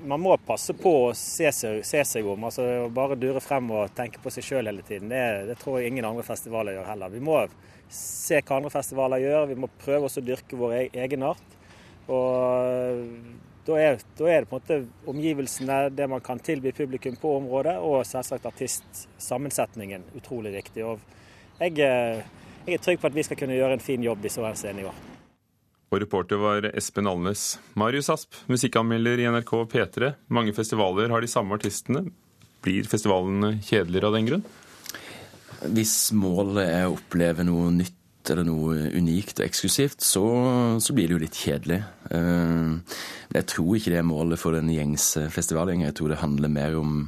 Man 0.07 0.23
må 0.23 0.37
passe 0.47 0.71
på 0.71 0.93
å 1.01 1.09
se 1.19 1.51
seg, 1.51 1.81
se 1.83 2.05
seg 2.07 2.29
om. 2.31 2.45
altså 2.47 2.87
Bare 2.95 3.17
dure 3.19 3.43
frem 3.43 3.67
og 3.75 3.91
tenke 3.97 4.23
på 4.23 4.31
seg 4.31 4.47
sjøl 4.47 4.71
hele 4.71 4.87
tiden. 4.87 5.11
Det, 5.11 5.19
det, 5.51 5.59
tror 5.59 5.81
jeg 5.81 5.91
ingen 5.91 6.07
andre 6.07 6.23
festivaler 6.23 6.77
gjør 6.77 6.89
heller. 6.93 7.11
Vi 7.17 7.25
må 7.27 7.43
se 7.91 8.39
hva 8.39 8.61
andre 8.61 8.73
festivaler 8.77 9.25
gjør. 9.25 9.51
Vi 9.51 9.59
må 9.65 9.73
prøve 9.83 10.07
oss 10.07 10.15
å 10.15 10.23
dyrke 10.23 10.63
vår 10.63 10.77
e-, 10.79 10.87
egenart. 11.03 11.59
Og 12.07 13.03
da 13.67 13.83
er, 13.83 14.01
da 14.15 14.31
er, 14.31 14.47
det 14.47 14.53
på 14.53 14.63
en 14.63 14.63
måte 14.63 15.11
omgivelsene, 15.11 15.83
det 15.91 16.07
man 16.15 16.23
kan 16.23 16.39
tilby 16.39 16.71
publikum 16.71 17.19
på 17.19 17.35
området, 17.43 17.81
og 17.83 18.07
selvsagt 18.07 18.47
artistsammensetningen 18.55 20.07
utrolig 20.15 20.55
viktig. 20.61 20.87
Og 20.87 21.57
jeg 21.59 21.81
eh, 21.83 22.37
jeg 22.65 22.77
er 22.77 22.83
trygg 22.83 23.01
på 23.01 23.09
at 23.09 23.15
vi 23.15 23.25
skal 23.25 23.39
kunne 23.39 23.57
gjøre 23.57 23.77
en 23.77 23.83
fin 23.83 24.03
jobb 24.03 24.25
i 24.25 24.31
så 24.33 24.45
henseende 24.47 24.83
i 24.83 24.89
år. 24.89 24.97
Og 25.89 26.01
reporter 26.03 26.37
var 26.37 26.67
Espen 26.77 27.09
Alnes. 27.09 27.55
Marius 27.79 28.11
Asp, 28.13 28.35
musikkanmelder 28.51 29.23
i 29.23 29.29
NRK 29.33 29.53
P3. 29.71 30.11
Mange 30.29 30.53
festivaler 30.53 31.09
har 31.09 31.25
de 31.25 31.29
samme 31.31 31.57
artistene. 31.57 32.03
Blir 32.61 32.85
festivalene 32.89 33.55
kjedeligere 33.65 34.11
av 34.11 34.17
den 34.17 34.27
grunn? 34.29 34.43
Hvis 35.73 36.11
målet 36.15 36.67
er 36.67 36.85
å 36.87 36.93
oppleve 36.93 37.43
noe 37.47 37.71
nytt 37.73 37.95
eller 38.29 38.45
noe 38.45 38.91
unikt 38.93 39.39
og 39.39 39.47
eksklusivt, 39.47 40.03
så, 40.05 40.23
så 40.83 40.93
blir 40.93 41.09
det 41.09 41.15
jo 41.15 41.21
litt 41.23 41.39
kjedelig. 41.39 41.79
Uh, 42.13 42.77
jeg 43.33 43.47
tror 43.49 43.79
ikke 43.79 43.93
det 43.95 44.01
er 44.03 44.05
målet 44.05 44.41
for 44.41 44.53
den 44.53 44.69
gjengse 44.69 45.25
festivalgjengen. 45.33 45.87
Jeg 45.89 45.97
tror 45.97 46.13
det 46.13 46.21
handler 46.21 46.53
mer 46.53 46.77
om 46.77 46.99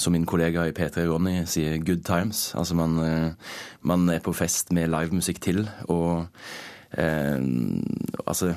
som 0.00 0.14
min 0.16 0.26
kollega 0.28 0.64
i 0.68 0.74
P3 0.76 1.04
Ronny 1.10 1.42
sier, 1.50 1.76
good 1.84 2.02
times. 2.08 2.50
Altså 2.56 2.76
man, 2.78 2.96
eh, 3.04 3.54
man 3.86 4.08
er 4.08 4.24
på 4.24 4.34
fest 4.36 4.72
med 4.72 4.90
livemusikk 4.92 5.40
til. 5.44 5.64
Og 5.92 6.26
eh, 6.96 7.38
Altså 8.26 8.54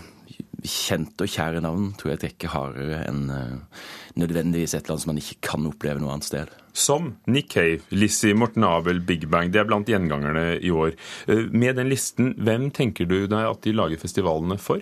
kjente 0.63 1.25
og 1.25 1.31
kjære 1.31 1.61
navn 1.63 1.89
tror 1.99 2.13
jeg 2.13 2.21
trekker 2.21 2.53
hardere 2.53 3.01
enn 3.09 3.25
eh, 3.33 3.81
nødvendigvis 4.19 4.75
et 4.77 4.87
annet 4.87 5.03
som 5.03 5.11
man 5.11 5.19
ikke 5.19 5.39
kan 5.49 5.67
oppleve 5.67 6.01
noe 6.01 6.13
annet 6.13 6.27
sted. 6.27 6.51
Som 6.73 7.15
Nick 7.27 7.51
Cave, 7.53 7.81
Lizzie, 7.91 8.35
Morten 8.37 8.65
Abel, 8.67 9.01
Big 9.03 9.25
Bang. 9.29 9.51
Det 9.53 9.61
er 9.61 9.67
blant 9.69 9.89
gjengangerne 9.89 10.59
i 10.61 10.71
år. 10.73 10.93
Uh, 11.27 11.49
med 11.49 11.77
den 11.77 11.89
listen, 11.91 12.33
hvem 12.37 12.69
tenker 12.73 13.09
du 13.09 13.25
deg 13.25 13.49
at 13.49 13.61
de 13.65 13.73
lager 13.75 14.01
festivalene 14.01 14.59
for? 14.61 14.81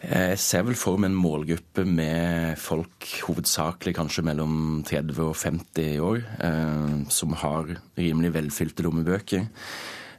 Jeg 0.00 0.38
ser 0.40 0.64
vel 0.64 0.78
for 0.80 0.96
meg 0.96 1.10
en 1.10 1.18
målgruppe 1.20 1.82
med 1.84 2.56
folk 2.60 3.04
hovedsakelig 3.26 3.92
kanskje 3.98 4.24
mellom 4.24 4.54
30 4.88 5.20
og 5.26 5.34
50 5.36 6.00
år, 6.00 6.22
eh, 6.40 6.94
som 7.12 7.36
har 7.36 7.68
rimelig 7.98 8.32
velfylte 8.32 8.86
lommebøker. 8.86 9.44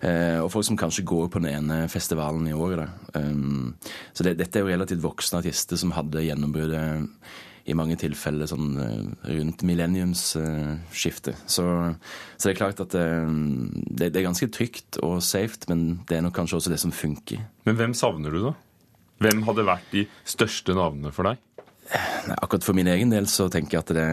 Eh, 0.06 0.38
og 0.38 0.52
folk 0.54 0.70
som 0.70 0.78
kanskje 0.78 1.06
går 1.06 1.34
på 1.34 1.42
den 1.42 1.50
ene 1.56 1.90
festivalen 1.90 2.46
i 2.50 2.54
året. 2.54 2.94
Um, 3.18 3.74
så 4.14 4.26
det, 4.26 4.38
dette 4.38 4.60
er 4.60 4.66
jo 4.66 4.72
relativt 4.72 5.02
voksne 5.02 5.42
artister 5.42 5.78
som 5.78 5.94
hadde 5.98 6.26
gjennombruddet 6.26 7.10
i 7.70 7.78
mange 7.78 7.98
tilfeller 8.02 8.50
sånn 8.50 8.74
rundt 9.22 9.62
millenniumsskiftet. 9.66 11.42
Så, 11.46 11.66
så, 12.38 12.42
det 12.48 12.54
er 12.54 12.58
klart 12.58 12.82
at 12.82 12.94
det, 12.98 14.10
det 14.10 14.18
er 14.18 14.26
ganske 14.26 14.50
trygt 14.50 14.98
og 15.06 15.22
safe, 15.26 15.62
men 15.70 16.02
det 16.10 16.18
er 16.18 16.26
nok 16.26 16.38
kanskje 16.38 16.58
også 16.58 16.74
det 16.74 16.82
som 16.82 16.94
funker. 16.94 17.46
Men 17.70 17.78
hvem 17.78 17.94
savner 17.98 18.34
du, 18.34 18.46
da? 18.50 18.58
Hvem 19.22 19.46
hadde 19.46 19.68
vært 19.68 19.94
de 19.94 20.06
største 20.26 20.74
navnene 20.78 21.14
for 21.14 21.30
deg? 21.30 21.42
Akkurat 22.40 22.64
for 22.64 22.78
min 22.78 22.88
egen 22.88 23.10
del 23.12 23.26
så 23.28 23.50
tenker 23.52 23.76
jeg 23.76 23.84
at 23.84 23.90
det, 23.98 24.06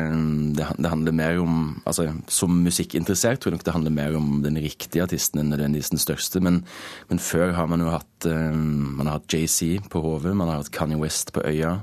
det, 0.59 0.65
det, 0.81 0.91
handler 0.91 1.15
mer 1.15 1.37
om 1.39 1.59
altså 1.87 2.09
Som 2.33 2.57
musikkinteressert 2.65 3.39
tror 3.39 3.53
jeg 3.53 3.59
nok 3.59 3.67
det 3.69 3.75
handler 3.77 3.95
mer 3.95 4.17
om 4.19 4.41
den 4.43 4.59
riktige 4.59 5.05
artisten 5.05 5.39
enn 5.43 5.53
nødvendigvis 5.53 5.93
den 5.93 6.03
største. 6.03 6.43
Men, 6.43 6.65
men, 7.11 7.23
før 7.23 7.55
har 7.55 7.71
man 7.71 7.85
jo 7.85 7.93
hatt 7.93 8.27
um, 8.27 8.97
Man 8.99 9.07
har 9.07 9.21
hatt 9.21 9.31
JC 9.31 9.79
på 9.93 10.03
HV, 10.03 10.33
man 10.35 10.51
har 10.51 10.63
hatt 10.63 10.73
Kanye 10.75 10.99
West 10.99 11.33
på 11.37 11.45
øya. 11.47 11.79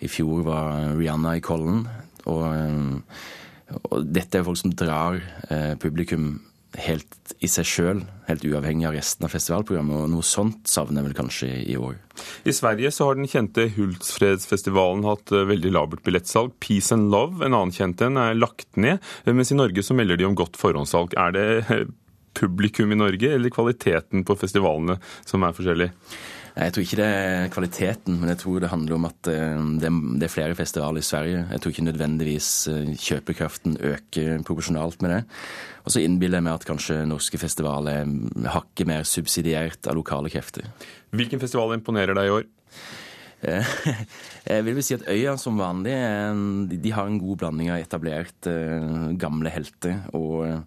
I 0.00 0.08
fjor 0.12 0.46
var 0.46 0.96
Rihanna 0.96 1.36
i 1.36 1.44
Kollen. 1.44 1.84
Og, 2.24 2.44
um, 2.46 3.02
og 3.90 4.08
dette 4.08 4.40
er 4.40 4.46
folk 4.46 4.62
som 4.62 4.72
drar 4.72 5.20
uh, 5.50 5.74
publikum 5.82 6.38
helt 6.84 7.34
i 7.44 7.48
seg 7.50 7.66
sjøl, 7.68 8.00
helt 8.28 8.44
uavhengig 8.46 8.86
av 8.88 8.96
resten 8.96 9.26
av 9.26 9.32
festivalprogrammet. 9.34 10.04
og 10.04 10.12
Noe 10.12 10.26
sånt 10.26 10.68
savner 10.70 11.00
jeg 11.00 11.08
vel 11.08 11.18
kanskje 11.18 11.48
i 11.64 11.76
år. 11.80 11.98
I 12.48 12.54
Sverige 12.56 12.92
så 12.94 13.08
har 13.08 13.18
den 13.18 13.30
kjente 13.30 13.68
Hultsfredsfestivalen 13.76 15.04
hatt 15.08 15.32
eh, 15.34 15.46
veldig 15.48 15.72
labert 15.74 16.04
billettsalg. 16.06 16.54
Peace 16.62 16.94
and 16.94 17.10
Love, 17.12 17.42
en 17.44 17.56
annen 17.56 17.74
kjent 17.74 18.02
en, 18.06 18.20
er 18.20 18.38
lagt 18.38 18.68
ned. 18.80 19.04
Mens 19.28 19.52
i 19.52 19.58
Norge 19.58 19.84
så 19.84 19.96
melder 19.96 20.20
de 20.20 20.28
om 20.28 20.38
godt 20.38 20.58
forhåndssalg. 20.60 21.16
Er 21.20 21.36
det 21.36 21.46
eh, 21.66 21.86
publikum 22.36 22.92
i 22.92 23.00
Norge 23.00 23.32
eller 23.32 23.52
kvaliteten 23.52 24.24
på 24.26 24.38
festivalene 24.38 24.98
som 25.24 25.44
er 25.46 25.56
forskjellig? 25.56 25.92
Jeg 26.56 26.72
tror 26.72 26.84
ikke 26.86 26.96
det 26.96 27.06
er 27.06 27.50
kvaliteten, 27.52 28.14
men 28.16 28.30
jeg 28.32 28.38
tror 28.40 28.62
det 28.64 28.70
handler 28.72 28.96
om 28.96 29.06
at 29.10 29.28
eh, 29.28 29.58
det 29.76 30.24
er 30.24 30.32
flere 30.32 30.56
festivaler 30.56 31.02
i 31.02 31.04
Sverige. 31.04 31.42
Jeg 31.52 31.60
tror 31.60 31.74
ikke 31.74 31.84
nødvendigvis 31.84 32.48
eh, 32.72 32.94
kjøpekraften 32.96 33.76
øker 33.76 34.40
proporsjonalt 34.46 35.04
med 35.04 35.12
det. 35.12 35.18
Og 35.84 35.92
så 35.92 36.00
innbiller 36.00 36.40
jeg 36.40 36.46
meg 36.46 36.56
at 36.56 36.64
kanskje 36.64 37.02
norske 37.10 37.40
festivaler 37.42 38.00
er 38.00 38.54
hakket 38.54 38.88
mer 38.88 39.04
subsidiert 39.04 39.84
av 39.84 39.98
lokale 40.00 40.32
krefter. 40.32 40.64
Hvilken 41.12 41.44
festival 41.44 41.76
imponerer 41.76 42.16
deg 42.16 42.30
i 42.30 42.34
år? 42.38 42.48
Eh, 43.44 43.76
jeg 44.54 44.64
vil 44.64 44.80
vel 44.80 44.88
si 44.88 44.96
at 44.96 45.06
Øya 45.12 45.36
som 45.36 45.60
vanlig 45.60 45.92
de 46.72 46.96
har 46.96 47.04
en 47.04 47.20
god 47.20 47.42
blanding 47.44 47.74
av 47.74 47.84
etablert 47.84 48.48
gamle 49.20 49.52
helter 49.52 50.06
og, 50.16 50.64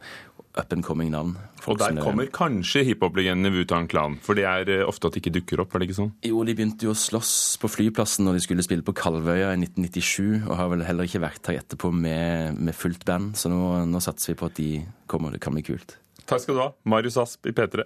up 0.57 0.73
and 0.73 0.83
coming 0.83 1.11
navn. 1.13 1.37
Og 1.67 1.77
der 1.77 1.99
kommer 2.01 2.25
kanskje 2.33 2.81
hiphop-legendene 2.87 3.51
Wutan 3.53 3.87
Klan, 3.87 4.17
for 4.23 4.37
det 4.37 4.45
er 4.49 4.71
eh, 4.71 4.85
ofte 4.87 5.09
at 5.09 5.15
de 5.15 5.21
ikke 5.21 5.33
dukker 5.35 5.61
opp, 5.63 5.75
er 5.75 5.83
det 5.83 5.89
ikke 5.89 5.99
sånn? 5.99 6.11
Jo, 6.25 6.41
de 6.47 6.55
begynte 6.57 6.87
jo 6.87 6.95
å 6.95 6.97
slåss 6.97 7.33
på 7.61 7.69
flyplassen 7.69 8.25
når 8.25 8.39
de 8.39 8.43
skulle 8.47 8.65
spille 8.65 8.85
på 8.85 8.95
Kalvøya 8.97 9.51
i 9.53 9.59
1997, 9.59 10.47
og 10.47 10.55
har 10.57 10.71
vel 10.73 10.85
heller 10.87 11.09
ikke 11.09 11.23
vært 11.25 11.51
her 11.51 11.61
etterpå 11.61 11.91
med, 11.93 12.57
med 12.57 12.77
fullt 12.77 13.05
band, 13.07 13.35
så 13.39 13.51
nå, 13.51 13.61
nå, 13.91 14.03
satser 14.03 14.33
vi 14.33 14.39
på 14.41 14.49
at 14.49 14.57
de 14.59 14.71
kommer. 15.11 15.35
Det 15.35 15.43
kan 15.43 15.55
bli 15.55 15.65
kult. 15.67 15.99
Takk 16.25 16.45
skal 16.45 16.57
du 16.57 16.63
ha, 16.63 16.71
Marius 16.89 17.19
Asp 17.21 17.49
i 17.49 17.55
P3. 17.55 17.85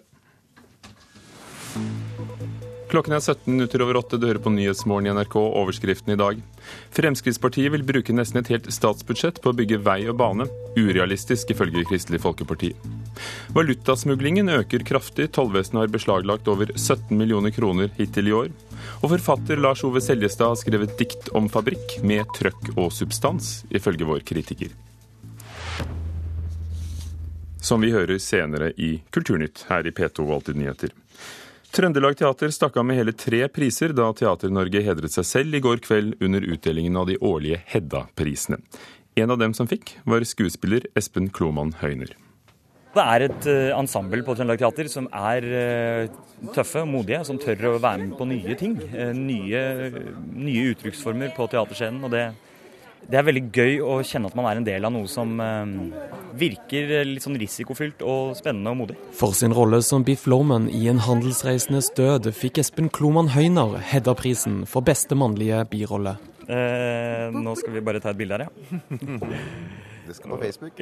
Klokken 2.94 3.16
er 3.18 3.24
17 3.24 3.50
minutter 3.50 3.82
over 3.82 3.98
åtte. 3.98 4.20
Du 4.22 4.28
hører 4.28 4.38
på 4.38 4.52
Nyhetsmorgen 4.54 5.08
i 5.08 5.14
NRK. 5.18 5.34
Overskriften 5.42 6.14
i 6.14 6.18
dag. 6.20 6.42
Fremskrittspartiet 6.94 7.74
vil 7.74 7.86
bruke 7.88 8.14
nesten 8.14 8.38
et 8.44 8.52
helt 8.54 8.70
statsbudsjett 8.70 9.40
på 9.42 9.50
å 9.50 9.56
bygge 9.58 9.80
vei 9.82 10.04
og 10.12 10.20
bane. 10.20 10.46
Urealistisk, 10.78 11.56
ifølge 11.56 11.88
Kristelig 11.90 12.22
Folkeparti. 12.22 12.70
Valutasmuglingen 13.58 14.54
øker 14.60 14.86
kraftig. 14.86 15.32
Tollvesenet 15.34 15.88
har 15.88 15.96
beslaglagt 15.96 16.54
over 16.54 16.70
17 16.76 17.18
millioner 17.18 17.50
kroner 17.56 17.90
hittil 17.98 18.30
i 18.30 18.38
år. 18.44 18.54
Og 19.02 19.16
forfatter 19.16 19.58
Lars 19.58 19.82
Ove 19.90 19.98
Seljestad 19.98 20.54
har 20.54 20.62
skrevet 20.62 20.94
dikt 21.02 21.34
om 21.34 21.50
fabrikk 21.50 21.98
med 22.06 22.30
trøkk 22.38 22.76
og 22.76 22.94
substans, 22.94 23.64
ifølge 23.74 24.06
vår 24.06 24.22
kritiker. 24.22 24.78
Som 27.58 27.82
vi 27.82 27.96
hører 27.96 28.22
senere 28.22 28.70
i 28.78 29.00
Kulturnytt 29.10 29.66
her 29.72 29.88
i 29.90 29.96
P2 29.98 30.30
Alltid 30.36 30.62
nyheter. 30.62 30.94
Trøndelag 31.74 32.14
Teater 32.20 32.52
stakk 32.54 32.76
av 32.78 32.84
med 32.86 33.00
hele 33.00 33.16
tre 33.18 33.48
priser 33.50 33.96
da 33.98 34.12
Teater-Norge 34.14 34.84
hedret 34.86 35.16
seg 35.16 35.26
selv 35.26 35.58
i 35.58 35.62
går 35.66 35.80
kveld 35.82 36.20
under 36.22 36.44
utdelingen 36.46 37.00
av 37.02 37.08
de 37.10 37.16
årlige 37.18 37.64
Hedda-prisene. 37.72 38.60
En 39.18 39.34
av 39.34 39.40
dem 39.42 39.56
som 39.58 39.66
fikk, 39.66 39.96
var 40.06 40.22
skuespiller 40.22 40.86
Espen 40.94 41.32
Kloman 41.34 41.74
Høyner. 41.80 42.12
Det 42.94 43.06
er 43.16 43.26
et 43.26 43.50
uh, 43.50 43.72
ensemble 43.80 44.22
på 44.22 44.36
Trøndelag 44.38 44.62
Teater 44.62 44.92
som 44.94 45.08
er 45.18 45.50
uh, 45.50 46.52
tøffe 46.54 46.84
og 46.86 46.92
modige, 46.94 47.24
som 47.26 47.42
tør 47.42 47.72
å 47.72 47.76
være 47.80 48.04
med 48.04 48.14
på 48.22 48.30
nye 48.30 48.60
ting. 48.60 48.78
Uh, 48.94 49.10
nye, 49.18 49.64
nye, 50.30 50.70
uttrykksformer 50.76 51.34
på 51.34 51.50
teaterscenen. 51.56 52.06
og 52.06 52.14
det 52.14 52.28
det 53.10 53.20
er 53.20 53.26
veldig 53.28 53.44
gøy 53.54 53.80
å 53.84 53.98
kjenne 54.06 54.30
at 54.32 54.36
man 54.38 54.48
er 54.50 54.60
en 54.60 54.68
del 54.68 54.88
av 54.88 54.94
noe 54.96 55.10
som 55.12 55.36
eh, 55.44 55.72
virker 56.40 57.04
litt 57.08 57.26
sånn 57.26 57.38
risikofylt 57.40 58.04
og 58.08 58.34
spennende 58.40 58.74
og 58.74 58.80
modig. 58.84 58.98
For 59.16 59.36
sin 59.38 59.56
rolle 59.56 59.82
som 59.86 60.06
Biff 60.08 60.28
Lorman 60.30 60.70
i 60.72 60.86
En 60.92 61.02
handelsreisendes 61.04 61.92
død 61.98 62.32
fikk 62.38 62.62
Espen 62.64 62.92
Kloman 62.94 63.32
Høyner 63.36 63.80
Hedda-prisen 63.92 64.64
for 64.70 64.86
beste 64.86 65.18
mannlige 65.20 65.64
birolle. 65.72 66.18
Eh, 66.44 67.32
nå 67.32 67.56
skal 67.60 67.78
vi 67.78 67.84
bare 67.86 68.04
ta 68.04 68.12
et 68.12 68.20
bilde 68.20 68.40
her, 68.40 68.48
ja. 68.48 68.94
Det 70.08 70.14
skal 70.18 70.30
på 70.30 70.38
Facebook. 70.38 70.80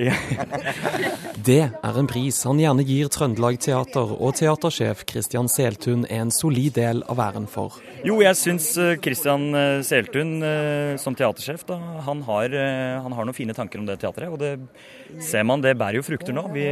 det 1.48 1.60
er 1.70 1.98
en 2.00 2.10
pris 2.10 2.40
han 2.48 2.60
gjerne 2.62 2.86
gir 2.88 3.10
Trøndelag 3.14 3.60
Teater 3.62 4.14
og 4.16 4.34
teatersjef 4.40 5.04
Kristian 5.10 5.50
Seltun 5.52 6.08
en 6.10 6.34
solid 6.34 6.74
del 6.80 7.04
av 7.12 7.22
æren 7.22 7.46
for. 7.50 7.78
Jo, 8.08 8.18
jeg 8.26 8.40
syns 8.40 8.72
Kristian 9.04 9.52
eh, 9.54 9.68
eh, 9.78 9.86
Seltun 9.86 10.40
eh, 10.42 10.98
som 11.02 11.18
teatersjef 11.18 11.68
da, 11.70 11.78
han 12.08 12.24
har, 12.26 12.58
han 13.06 13.14
har, 13.14 13.28
noen 13.28 13.38
fine 13.38 13.54
tanker 13.58 13.82
om 13.82 13.86
det 13.90 14.00
teatret. 14.02 14.34
Og 14.34 14.42
det 14.42 15.22
ser 15.22 15.46
man, 15.46 15.62
det 15.62 15.78
bærer 15.78 16.02
jo 16.02 16.06
frukter 16.08 16.34
nå. 16.34 16.48
Vi 16.56 16.66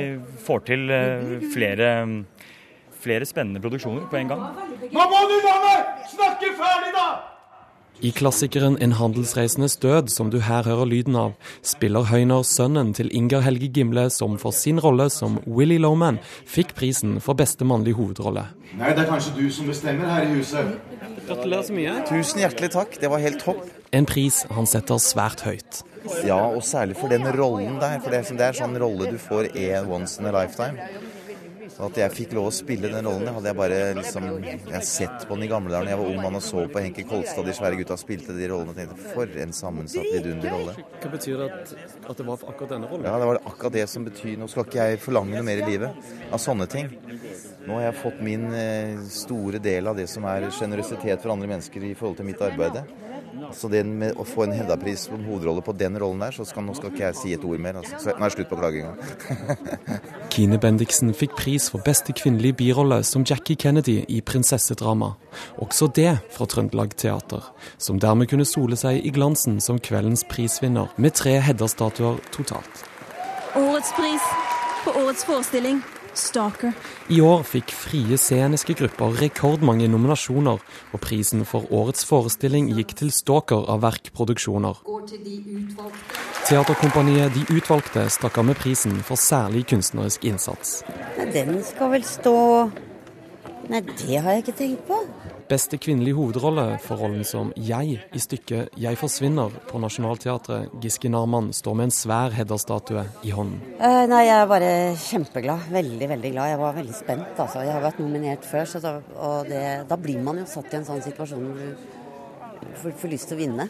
får 0.46 0.66
til 0.72 0.94
flere, 1.54 1.90
flere 3.04 3.30
spennende 3.30 3.62
produksjoner 3.62 4.10
på 4.10 4.24
en 4.24 4.34
gang. 4.34 4.48
Nå 4.90 5.12
må 5.14 5.26
du, 5.30 5.38
dame! 5.46 5.76
Snakke 6.16 6.56
ferdig, 6.58 6.96
da! 6.98 7.12
I 8.02 8.12
klassikeren 8.12 8.78
'En 8.82 8.92
handelsreisendes 8.92 9.78
død', 9.78 10.10
som 10.10 10.30
du 10.30 10.40
her 10.40 10.64
hører 10.64 10.86
lyden 10.86 11.16
av, 11.16 11.34
spiller 11.62 12.04
Høyner 12.04 12.44
sønnen 12.44 12.94
til 12.94 13.10
Inger 13.12 13.42
Helge 13.42 13.68
Gimle, 13.68 14.10
som 14.10 14.38
for 14.38 14.52
sin 14.52 14.80
rolle 14.80 15.10
som 15.10 15.40
Willy 15.48 15.78
Loman 15.78 16.20
fikk 16.46 16.76
prisen 16.76 17.20
for 17.20 17.34
beste 17.34 17.66
mannlige 17.66 17.96
hovedrolle. 17.96 18.46
Nei, 18.78 18.94
det 18.94 19.00
er 19.00 19.12
kanskje 19.12 19.36
du 19.36 19.52
som 19.52 19.68
bestemmer 19.68 20.08
her 20.08 20.22
i 20.22 20.38
huset. 20.38 20.80
Gratulerer 21.28 21.64
så 21.64 21.74
mye. 21.74 22.08
Tusen 22.08 22.40
hjertelig 22.40 22.72
takk, 22.72 23.02
det 23.02 23.10
var 23.10 23.20
helt 23.20 23.44
topp. 23.44 23.68
En 23.92 24.06
pris 24.06 24.46
han 24.50 24.66
setter 24.66 24.96
svært 24.96 25.42
høyt. 25.42 25.84
Ja, 26.24 26.40
og 26.56 26.64
særlig 26.64 26.96
for 26.96 27.10
den 27.10 27.28
rollen 27.28 27.82
der. 27.82 28.00
For 28.00 28.10
det 28.10 28.20
er, 28.20 28.36
det 28.38 28.48
er 28.48 28.54
sånn 28.54 28.80
rolle 28.80 29.12
du 29.12 29.18
får 29.18 29.52
en 29.58 29.92
once 29.92 30.20
in 30.22 30.26
a 30.26 30.32
lifetime. 30.32 30.80
At 31.80 31.98
jeg 32.02 32.14
fikk 32.16 32.34
lov 32.38 32.50
å 32.50 32.54
spille 32.54 32.90
den 32.92 33.08
rollen, 33.08 33.30
hadde 33.36 33.52
jeg 33.52 33.58
bare 33.60 33.80
liksom 33.98 34.28
Jeg 34.44 34.82
sett 34.88 35.26
på 35.28 35.38
den 35.38 35.46
i 35.46 35.50
gamle 35.52 35.74
dager 35.74 35.90
da 35.90 35.94
jeg 35.94 36.02
var 36.02 36.12
ung 36.14 36.22
mann 36.24 36.40
og 36.40 36.44
så 36.46 36.66
på 36.72 36.84
Henke 36.84 37.06
Kolstad, 37.10 37.46
de 37.48 37.56
svære 37.56 37.80
gutta 37.80 37.98
spilte 38.00 38.36
de 38.38 38.50
rollene. 38.52 38.74
og 38.74 38.80
tenkte 38.80 39.14
for 39.14 39.42
en 39.44 39.54
sammensatt 39.56 40.10
vidunderrolle. 40.14 40.76
Hva 41.00 41.12
betyr 41.14 41.44
det 41.44 41.50
at, 41.50 41.74
at, 42.06 42.16
det 42.18 42.28
var 42.28 42.46
akkurat 42.52 42.74
denne 42.76 42.90
rollen? 42.92 43.08
Ja, 43.10 43.18
det 43.22 43.30
var 43.32 43.42
akkurat 43.44 43.78
det 43.78 43.86
som 43.92 44.08
betyr 44.08 44.38
Nå 44.40 44.50
skal 44.52 44.68
ikke 44.68 44.90
jeg 44.90 45.04
forlange 45.04 45.36
noe 45.36 45.46
mer 45.46 45.64
i 45.64 45.68
livet 45.68 46.10
av 46.30 46.42
sånne 46.42 46.70
ting. 46.72 46.90
Nå 47.68 47.78
har 47.78 47.90
jeg 47.90 48.00
fått 48.02 48.24
min 48.26 48.48
eh, 48.56 49.06
store 49.14 49.62
del 49.64 49.90
av 49.92 50.00
det 50.00 50.08
som 50.12 50.26
er 50.30 50.50
sjenerøsitet 50.56 51.22
for 51.22 51.36
andre 51.36 51.50
mennesker 51.52 51.86
i 51.86 51.96
forhold 51.98 52.20
til 52.20 52.30
mitt 52.30 52.42
arbeid. 52.44 52.82
Så 53.56 53.70
det 53.72 53.84
med 53.88 54.18
å 54.20 54.26
få 54.28 54.46
en 54.46 54.54
Hedda-pris 54.56 55.06
som 55.08 55.22
hovedrolle 55.26 55.64
på 55.66 55.74
den 55.78 55.98
rollen 56.02 56.24
der, 56.24 56.36
så 56.36 56.46
skal, 56.48 56.66
nå 56.68 56.76
skal 56.78 56.94
ikke 56.94 57.06
jeg 57.08 57.18
si 57.20 57.34
et 57.36 57.46
ord 57.48 57.62
mer. 57.62 57.80
Altså. 57.82 58.00
Så 58.04 58.14
nå 58.14 58.26
er 58.26 58.32
det 58.32 58.38
slutt 58.38 58.52
på 58.52 58.60
klaginga. 58.60 58.94
Kine 60.34 60.60
Bendiksen 60.62 61.14
fikk 61.18 61.36
pris 61.40 61.70
for 61.74 61.84
beste 61.86 62.16
kvinnelige 62.16 62.60
birolle 62.62 63.02
som 63.08 63.26
Jackie 63.28 63.60
Kennedy 63.60 64.00
i 64.08 64.22
prinsessedrama. 64.26 65.14
Også 65.64 65.90
det 65.96 66.16
fra 66.36 66.50
Trøndelag 66.50 66.96
Teater, 67.00 67.52
som 67.78 68.02
dermed 68.02 68.32
kunne 68.32 68.48
sole 68.48 68.80
seg 68.80 69.02
i 69.04 69.14
glansen 69.16 69.60
som 69.64 69.82
kveldens 69.82 70.26
prisvinner, 70.30 70.92
med 70.98 71.18
tre 71.20 71.40
Hedda-statuer 71.44 72.20
totalt. 72.36 72.86
Årets 73.58 73.96
pris 73.98 74.34
på 74.84 74.94
årets 75.00 75.26
forestilling 75.28 75.82
Stalker. 76.20 76.76
I 77.10 77.22
år 77.24 77.46
fikk 77.48 77.72
frie 77.74 78.18
sceniske 78.20 78.76
grupper 78.80 79.16
rekordmange 79.22 79.88
nominasjoner, 79.92 80.60
og 80.94 81.02
prisen 81.04 81.46
for 81.48 81.70
årets 81.74 82.06
forestilling 82.08 82.70
gikk 82.78 82.94
til 83.00 83.14
Stalker 83.16 83.66
av 83.72 83.82
Verk-produksjoner. 83.86 84.84
Teaterkompaniet 86.50 87.34
De 87.36 87.48
Utvalgte 87.56 88.06
stakk 88.12 88.40
av 88.42 88.50
med 88.52 88.60
prisen 88.60 89.00
for 89.06 89.20
særlig 89.20 89.66
kunstnerisk 89.72 90.28
innsats. 90.30 90.80
Den 91.34 91.60
skal 91.64 91.94
vel 91.96 92.08
stå 92.08 92.38
Nei, 93.70 93.84
det 93.86 94.18
har 94.18 94.34
jeg 94.34 94.48
ikke 94.48 94.58
tenkt 94.58 94.88
på. 94.88 95.04
Beste 95.50 95.80
kvinnelige 95.82 96.14
hovedrolle 96.14 96.64
for 96.84 97.02
rollen 97.02 97.24
som 97.26 97.48
Jeg 97.58 97.96
i 98.14 98.20
stykket 98.22 98.70
'Jeg 98.78 98.98
forsvinner' 98.98 99.56
på 99.68 99.80
Nationaltheatret. 99.82 100.70
Giske 100.82 101.10
Narman 101.10 101.54
står 101.54 101.74
med 101.74 101.84
en 101.86 101.92
svær 101.92 102.30
Hedda-statue 102.30 103.06
i 103.24 103.32
hånden. 103.32 103.58
Uh, 103.82 104.06
nei, 104.06 104.28
jeg 104.28 104.42
er 104.42 104.46
bare 104.46 104.94
kjempeglad. 104.94 105.60
Veldig, 105.72 106.10
veldig 106.10 106.32
glad. 106.32 106.50
Jeg 106.50 106.60
var 106.60 106.74
veldig 106.74 106.94
spent, 106.94 107.40
altså. 107.40 107.60
Jeg 107.66 107.74
har 107.74 107.82
vært 107.82 108.00
nominert 108.00 108.46
før, 108.46 108.80
da, 108.82 109.02
og 109.16 109.50
det, 109.50 109.90
da 109.90 109.96
blir 109.98 110.22
man 110.22 110.38
jo 110.38 110.46
satt 110.46 110.74
i 110.74 110.78
en 110.78 110.86
sånn 110.86 111.02
situasjon 111.02 111.42
hvor 111.42 111.58
du 111.58 112.76
får, 112.84 112.92
får 113.02 113.10
lyst 113.10 113.28
til 113.28 113.38
å 113.38 113.42
vinne. 113.42 113.70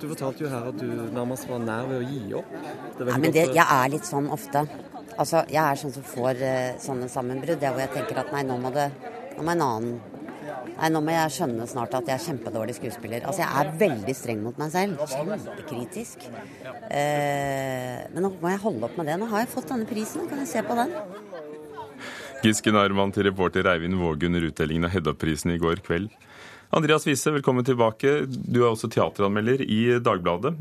Du 0.00 0.08
fortalte 0.08 0.44
jo 0.44 0.50
her 0.52 0.68
at 0.68 0.76
du 0.76 0.88
nærmest 1.16 1.48
var 1.48 1.64
nær 1.64 1.88
ved 1.88 2.02
å 2.02 2.10
gi 2.12 2.34
opp. 2.34 2.56
Nei, 3.00 3.18
men 3.18 3.32
det, 3.32 3.48
jeg 3.56 3.64
er 3.64 3.88
litt 3.88 4.04
sånn 4.04 4.28
ofte. 4.28 4.66
Altså, 5.16 5.46
jeg 5.48 5.64
er 5.64 5.80
sånn 5.80 5.96
som 5.96 6.04
får 6.04 6.44
uh, 6.44 6.76
sånne 6.76 7.08
sammenbrudd. 7.08 7.56
Det 7.56 7.72
hvor 7.72 7.86
jeg 7.88 7.96
tenker 7.96 8.20
at 8.20 8.36
nei, 8.36 8.44
nå 8.44 8.60
må 8.60 8.74
det 8.74 8.90
Nå 9.34 9.42
må 9.42 9.50
en 9.50 9.62
annen 9.64 9.94
Nei, 10.74 10.90
nå 10.90 11.00
må 11.04 11.12
jeg 11.14 11.34
skjønne 11.36 11.66
snart 11.70 11.94
at 11.94 12.08
jeg 12.10 12.18
er 12.18 12.24
kjempedårlig 12.24 12.74
skuespiller. 12.76 13.24
Altså, 13.28 13.44
jeg 13.44 13.60
er 13.60 13.76
veldig 13.80 14.14
streng 14.18 14.40
mot 14.42 14.58
meg 14.58 14.72
selv. 14.74 15.04
Kjempekritisk. 15.12 16.26
Eh, 16.90 18.00
men 18.10 18.26
nå 18.26 18.32
må 18.40 18.50
jeg 18.50 18.62
holde 18.64 18.88
opp 18.88 18.98
med 18.98 19.08
det. 19.10 19.18
Nå 19.20 19.30
har 19.30 19.44
jeg 19.44 19.52
fått 19.54 19.70
denne 19.70 19.88
prisen, 19.88 20.26
kan 20.30 20.42
jeg 20.42 20.50
se 20.50 20.64
på 20.66 20.76
den? 20.78 20.92
Giske 22.44 22.74
Narman 22.74 23.14
til 23.14 23.24
reporter 23.30 23.70
Eivind 23.70 23.96
Våge 23.96 24.28
under 24.28 24.50
utdelingen 24.50 24.84
av 24.88 24.92
Hedda-prisen 24.92 25.54
i 25.54 25.60
går 25.62 25.80
kveld. 25.86 26.10
Andreas 26.74 27.06
Wiese, 27.06 27.30
velkommen 27.32 27.64
tilbake. 27.64 28.24
Du 28.26 28.64
er 28.64 28.72
også 28.72 28.90
teateranmelder 28.90 29.62
i 29.62 29.82
Dagbladet. 30.02 30.56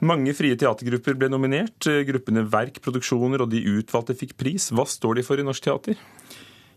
Mange 0.00 0.32
frie 0.34 0.56
teatergrupper 0.58 1.16
ble 1.20 1.28
nominert. 1.30 1.86
Gruppene 2.08 2.42
Verk 2.50 2.80
Produksjoner 2.82 3.44
og 3.44 3.52
De 3.52 3.62
utvalgte 3.78 4.16
fikk 4.16 4.34
pris. 4.40 4.70
Hva 4.74 4.88
står 4.88 5.20
de 5.20 5.24
for 5.24 5.40
i 5.40 5.44
norsk 5.46 5.68
teater? 5.68 6.00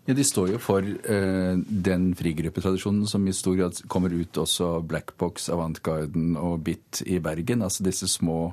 Ja, 0.05 0.13
De 0.13 0.23
står 0.23 0.51
jo 0.51 0.59
for 0.59 0.83
eh, 0.83 1.53
den 1.55 2.09
frigruppetradisjonen 2.19 3.07
som 3.07 3.27
i 3.27 3.35
stor 3.35 3.55
grad 3.55 3.77
kommer 3.87 4.11
ut 4.11 4.37
også 4.37 4.73
av 4.77 4.87
Blackbox, 4.89 5.47
Avantgarden 5.53 6.35
og 6.35 6.65
Bit 6.67 7.05
i 7.07 7.21
Bergen. 7.23 7.63
Altså 7.63 7.85
disse 7.87 8.09
små 8.11 8.51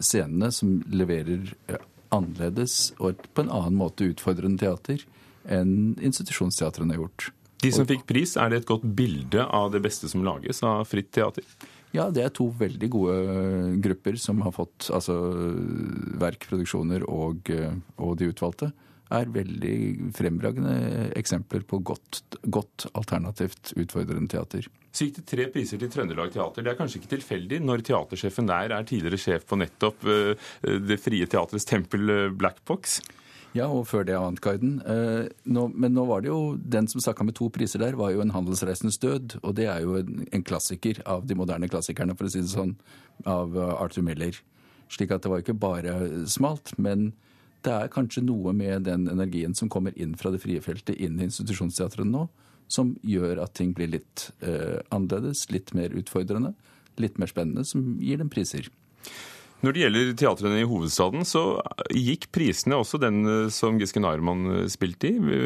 scenene 0.00 0.48
som 0.52 0.78
leverer 0.88 1.52
eh, 1.68 1.84
annerledes 2.14 2.94
og 2.96 3.20
på 3.34 3.44
en 3.44 3.52
annen 3.52 3.76
måte 3.76 4.08
utfordrende 4.08 4.62
teater 4.62 5.04
enn 5.52 5.98
institusjonsteatrene 6.00 6.96
har 6.96 7.04
gjort. 7.04 7.28
De 7.62 7.72
som 7.72 7.86
fikk 7.88 8.06
pris, 8.08 8.34
er 8.40 8.50
det 8.52 8.62
et 8.62 8.68
godt 8.68 8.84
bilde 8.96 9.44
av 9.44 9.70
det 9.74 9.82
beste 9.84 10.08
som 10.08 10.24
lages 10.24 10.62
av 10.64 10.84
fritt 10.88 11.12
teater? 11.14 11.44
Ja, 11.94 12.08
det 12.12 12.24
er 12.24 12.32
to 12.34 12.48
veldig 12.56 12.88
gode 12.92 13.20
grupper 13.84 14.16
som 14.20 14.40
har 14.44 14.52
fått 14.56 14.88
altså 14.92 15.14
verkproduksjoner 16.20 17.04
og, 17.08 17.52
og 17.96 18.18
de 18.20 18.32
utvalgte 18.32 18.72
er 19.14 19.30
veldig 19.30 19.76
fremragende 20.16 21.10
eksempler 21.18 21.62
på 21.68 21.78
godt, 21.86 22.22
godt 22.42 22.88
alternativt 22.94 23.74
utfordrende 23.78 24.30
teater. 24.32 24.66
Så 24.90 25.06
gikk 25.06 25.20
det 25.20 25.26
tre 25.28 25.46
priser 25.52 25.78
til 25.80 25.90
Trøndelag 25.92 26.32
Teater. 26.34 26.64
Det 26.64 26.72
er 26.72 26.78
kanskje 26.78 27.02
ikke 27.02 27.12
tilfeldig 27.16 27.60
når 27.62 27.84
teatersjefen 27.86 28.48
der 28.48 28.72
er 28.72 28.88
tidligere 28.88 29.20
sjef 29.20 29.44
på 29.46 29.58
nettopp 29.60 30.06
Det 30.88 30.96
frie 31.02 31.28
teatrets 31.28 31.68
tempel 31.68 32.32
Black 32.38 32.62
Box? 32.64 33.00
Ja, 33.56 33.68
og 33.72 33.86
før 33.88 34.04
det 34.04 34.16
Avantgarden. 34.16 34.80
men 35.44 35.94
nå 35.94 36.04
var 36.08 36.24
det 36.24 36.28
jo 36.28 36.56
den 36.56 36.88
som 36.88 37.00
stakk 37.00 37.20
av 37.20 37.28
med 37.28 37.36
to 37.36 37.48
priser 37.52 37.80
der, 37.80 37.96
var 37.96 38.10
jo 38.12 38.20
En 38.20 38.34
handelsreisens 38.34 38.98
død. 38.98 39.38
Og 39.42 39.54
det 39.54 39.66
er 39.66 39.80
jo 39.84 39.96
en 40.00 40.44
klassiker 40.44 41.00
av 41.06 41.26
de 41.26 41.34
moderne 41.34 41.68
klassikerne, 41.68 42.16
for 42.16 42.26
å 42.26 42.32
si 42.32 42.40
det 42.40 42.52
sånn, 42.52 42.76
av 43.24 43.56
Arthur 43.56 44.02
Miller. 44.02 44.36
Slik 44.92 45.10
at 45.10 45.22
det 45.22 45.30
var 45.32 45.40
ikke 45.40 45.56
bare 45.56 46.26
smalt, 46.28 46.74
men 46.78 47.12
det 47.64 47.72
er 47.72 47.92
kanskje 47.92 48.24
noe 48.26 48.52
med 48.56 48.86
den 48.88 49.06
energien 49.12 49.54
som 49.56 49.70
kommer 49.72 49.96
inn 49.98 50.16
fra 50.18 50.32
det 50.34 50.42
frie 50.42 50.62
feltet 50.64 50.98
inn 50.98 51.20
i 51.20 51.28
institusjonsteatrene 51.28 52.12
nå, 52.12 52.26
som 52.68 52.96
gjør 53.06 53.44
at 53.44 53.54
ting 53.58 53.72
blir 53.76 53.92
litt 53.94 54.28
eh, 54.42 54.82
annerledes, 54.90 55.46
litt 55.54 55.72
mer 55.76 55.94
utfordrende, 55.96 56.52
litt 57.00 57.20
mer 57.20 57.30
spennende, 57.30 57.64
som 57.68 57.94
gir 58.02 58.20
dem 58.20 58.32
priser. 58.32 58.68
Når 59.64 59.72
det 59.72 59.80
gjelder 59.80 60.10
teatrene 60.20 60.58
i 60.60 60.66
hovedstaden, 60.68 61.24
så 61.24 61.42
gikk 61.88 62.26
prisene, 62.34 62.76
også 62.76 63.00
den 63.00 63.48
som 63.52 63.78
Giske 63.80 64.02
Narman 64.04 64.68
spilte 64.68 65.08
i, 65.08 65.36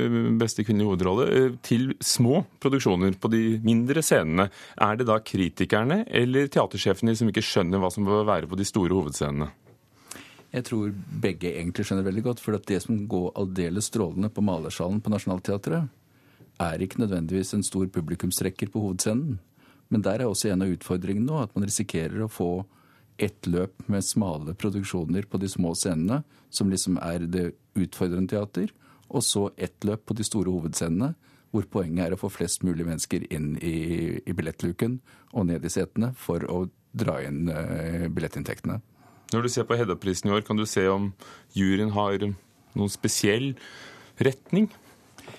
beste 0.40 0.64
kvinnelige 0.66 0.90
hovedrolle, 0.90 1.44
til 1.62 1.92
små 2.03 2.42
produksjoner 2.62 3.14
på 3.23 3.31
de 3.31 3.44
mindre 3.62 4.03
scenene. 4.03 4.49
Er 4.83 4.99
det 4.99 5.07
da 5.09 5.20
kritikerne 5.23 6.03
eller 6.11 6.51
teatersjefene 6.51 7.14
som 7.16 7.31
ikke 7.31 7.46
skjønner 7.46 7.81
hva 7.81 7.92
som 7.94 8.09
bør 8.09 8.27
være 8.27 8.51
på 8.51 8.59
de 8.59 8.66
store 8.66 8.99
hovedscenene? 8.99 9.53
Jeg 10.51 10.67
tror 10.67 10.91
begge 11.23 11.53
egentlig 11.53 11.87
skjønner 11.87 12.07
veldig 12.07 12.25
godt. 12.27 12.43
For 12.43 12.59
det 12.59 12.81
som 12.83 13.05
går 13.11 13.31
aldeles 13.39 13.91
strålende 13.91 14.33
på 14.35 14.43
Malersalen 14.45 15.03
på 15.03 15.13
Nationaltheatret, 15.13 15.87
er 16.61 16.83
ikke 16.85 17.01
nødvendigvis 17.01 17.55
en 17.57 17.65
stor 17.65 17.87
publikumstrekker 17.93 18.69
på 18.73 18.83
hovedscenen. 18.83 19.39
Men 19.91 20.05
der 20.05 20.21
er 20.21 20.29
også 20.29 20.51
en 20.51 20.63
av 20.63 20.75
utfordringene 20.75 21.27
nå 21.27 21.39
at 21.41 21.55
man 21.57 21.67
risikerer 21.67 22.23
å 22.25 22.31
få 22.31 22.51
ett 23.21 23.47
løp 23.47 23.83
med 23.91 24.05
smale 24.05 24.55
produksjoner 24.57 25.27
på 25.29 25.41
de 25.41 25.49
små 25.51 25.75
scenene, 25.77 26.23
som 26.51 26.71
liksom 26.73 26.99
er 27.05 27.27
det 27.29 27.51
utfordrende 27.77 28.33
teater, 28.33 28.71
og 29.11 29.25
så 29.27 29.49
ett 29.57 29.85
løp 29.85 30.07
på 30.09 30.17
de 30.17 30.25
store 30.25 30.53
hovedscenene, 30.53 31.13
hvor 31.51 31.67
poenget 31.67 32.07
er 32.07 32.15
å 32.15 32.21
få 32.21 32.31
flest 32.31 32.63
mulig 32.63 32.87
mennesker 32.87 33.27
inn 33.35 33.57
i, 33.59 34.21
i 34.23 34.37
billettluken 34.37 35.01
og 35.35 35.49
ned 35.49 35.67
i 35.67 35.73
setene 35.73 36.13
for 36.17 36.47
å 36.47 36.63
dra 36.95 37.19
inn 37.27 37.51
uh, 37.51 38.07
billettinntektene. 38.11 38.79
Når 39.31 39.47
du 39.47 39.51
ser 39.53 39.66
på 39.69 39.77
Hedda-prisen 39.79 40.31
i 40.31 40.35
år, 40.35 40.45
kan 40.47 40.59
du 40.59 40.66
se 40.66 40.87
om 40.90 41.12
juryen 41.55 41.93
har 41.95 42.23
noen 42.25 42.93
spesiell 42.93 43.53
retning 44.19 44.69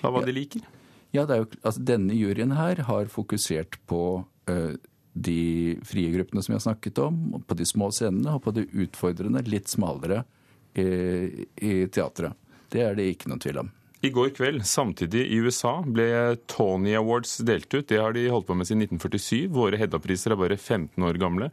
av 0.00 0.14
hva 0.14 0.22
ja. 0.22 0.28
de 0.28 0.36
liker? 0.36 0.64
Ja, 1.12 1.26
jo, 1.28 1.44
altså, 1.60 1.82
denne 1.84 2.16
juryen 2.16 2.54
her 2.56 2.80
har 2.88 3.12
fokusert 3.12 3.76
på 3.90 4.02
uh, 4.48 4.72
de 5.12 5.76
frie 5.84 6.12
gruppene 6.14 6.40
som 6.40 6.54
vi 6.54 6.56
har 6.56 6.64
snakket 6.64 7.02
om, 7.04 7.20
på 7.44 7.58
de 7.58 7.68
små 7.68 7.90
scenene 7.92 8.38
og 8.38 8.46
på 8.46 8.54
det 8.56 8.70
utfordrende, 8.72 9.44
litt 9.44 9.68
smalere 9.68 10.22
uh, 10.24 11.26
i 11.60 11.74
teatret. 11.92 12.38
Det 12.72 12.80
er 12.80 12.96
det 12.96 13.10
ikke 13.12 13.28
noen 13.28 13.44
tvil 13.44 13.64
om. 13.66 13.72
I 14.02 14.10
går 14.10 14.32
kveld, 14.34 14.64
samtidig 14.66 15.28
i 15.30 15.36
USA, 15.44 15.76
ble 15.86 16.34
Tony 16.50 16.96
Awards 16.98 17.36
delt 17.46 17.68
ut. 17.70 17.86
Det 17.86 18.00
har 18.00 18.16
de 18.16 18.24
holdt 18.32 18.48
på 18.48 18.56
med 18.58 18.66
siden 18.66 18.82
1947. 18.88 19.52
Våre 19.54 19.78
Hedda-priser 19.78 20.34
er 20.34 20.40
bare 20.40 20.56
15 20.56 21.06
år 21.06 21.20
gamle. 21.22 21.52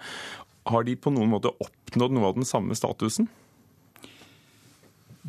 Har 0.70 0.86
de 0.86 0.96
på 0.96 1.12
noen 1.14 1.32
måte 1.32 1.52
oppnådd 1.64 2.14
noe 2.16 2.30
av 2.30 2.38
den 2.38 2.48
samme 2.48 2.78
statusen? 2.78 3.30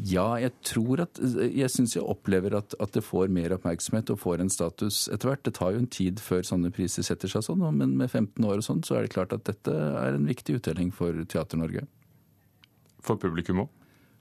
Ja, 0.06 0.38
jeg 0.40 0.52
tror 0.64 1.02
at 1.02 1.18
Jeg 1.20 1.68
syns 1.72 1.92
jeg 1.96 2.04
opplever 2.06 2.54
at, 2.56 2.74
at, 2.80 2.92
det 2.94 3.02
får 3.04 3.32
mer 3.32 3.52
oppmerksomhet 3.56 4.12
og 4.14 4.20
får 4.22 4.40
en 4.40 4.52
status 4.52 5.02
etter 5.12 5.32
hvert. 5.32 5.42
Det 5.44 5.54
tar 5.58 5.74
jo 5.74 5.82
en 5.82 5.90
tid 5.90 6.22
før 6.22 6.46
sånne 6.46 6.70
priser 6.72 7.04
setter 7.04 7.28
seg 7.28 7.44
sånn, 7.44 7.64
men 7.76 7.96
med 7.98 8.08
15 8.08 8.46
år 8.46 8.60
og 8.60 8.64
sånn, 8.64 8.84
så 8.86 8.96
er 8.96 9.04
det 9.04 9.14
klart 9.16 9.34
at 9.36 9.44
dette 9.48 9.74
er 9.74 10.16
en 10.16 10.28
viktig 10.28 10.60
uttelling 10.60 10.92
for 10.94 11.16
Teater-Norge. 11.28 11.84
For 13.04 13.20
publikum 13.20 13.64
òg? 13.64 13.72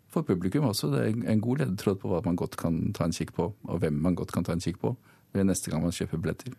For 0.09 0.25
publikum 0.25 0.65
også. 0.67 0.89
Det 0.91 1.03
er 1.05 1.19
en 1.31 1.43
god 1.43 1.61
ledetråd 1.63 1.99
på 2.01 2.11
hva 2.11 2.23
man 2.25 2.39
godt 2.39 2.57
kan 2.59 2.81
ta 2.97 3.05
en 3.05 3.15
kikk 3.15 3.35
på, 3.37 3.51
og 3.53 3.83
hvem 3.83 4.01
man 4.03 4.17
godt 4.19 4.33
kan 4.35 4.47
ta 4.47 4.55
en 4.55 4.63
kikk 4.63 4.81
på 4.81 4.95
ved 5.37 5.45
neste 5.45 5.71
gang 5.71 5.85
man 5.85 5.95
kjøper 5.95 6.19
billetter. 6.19 6.55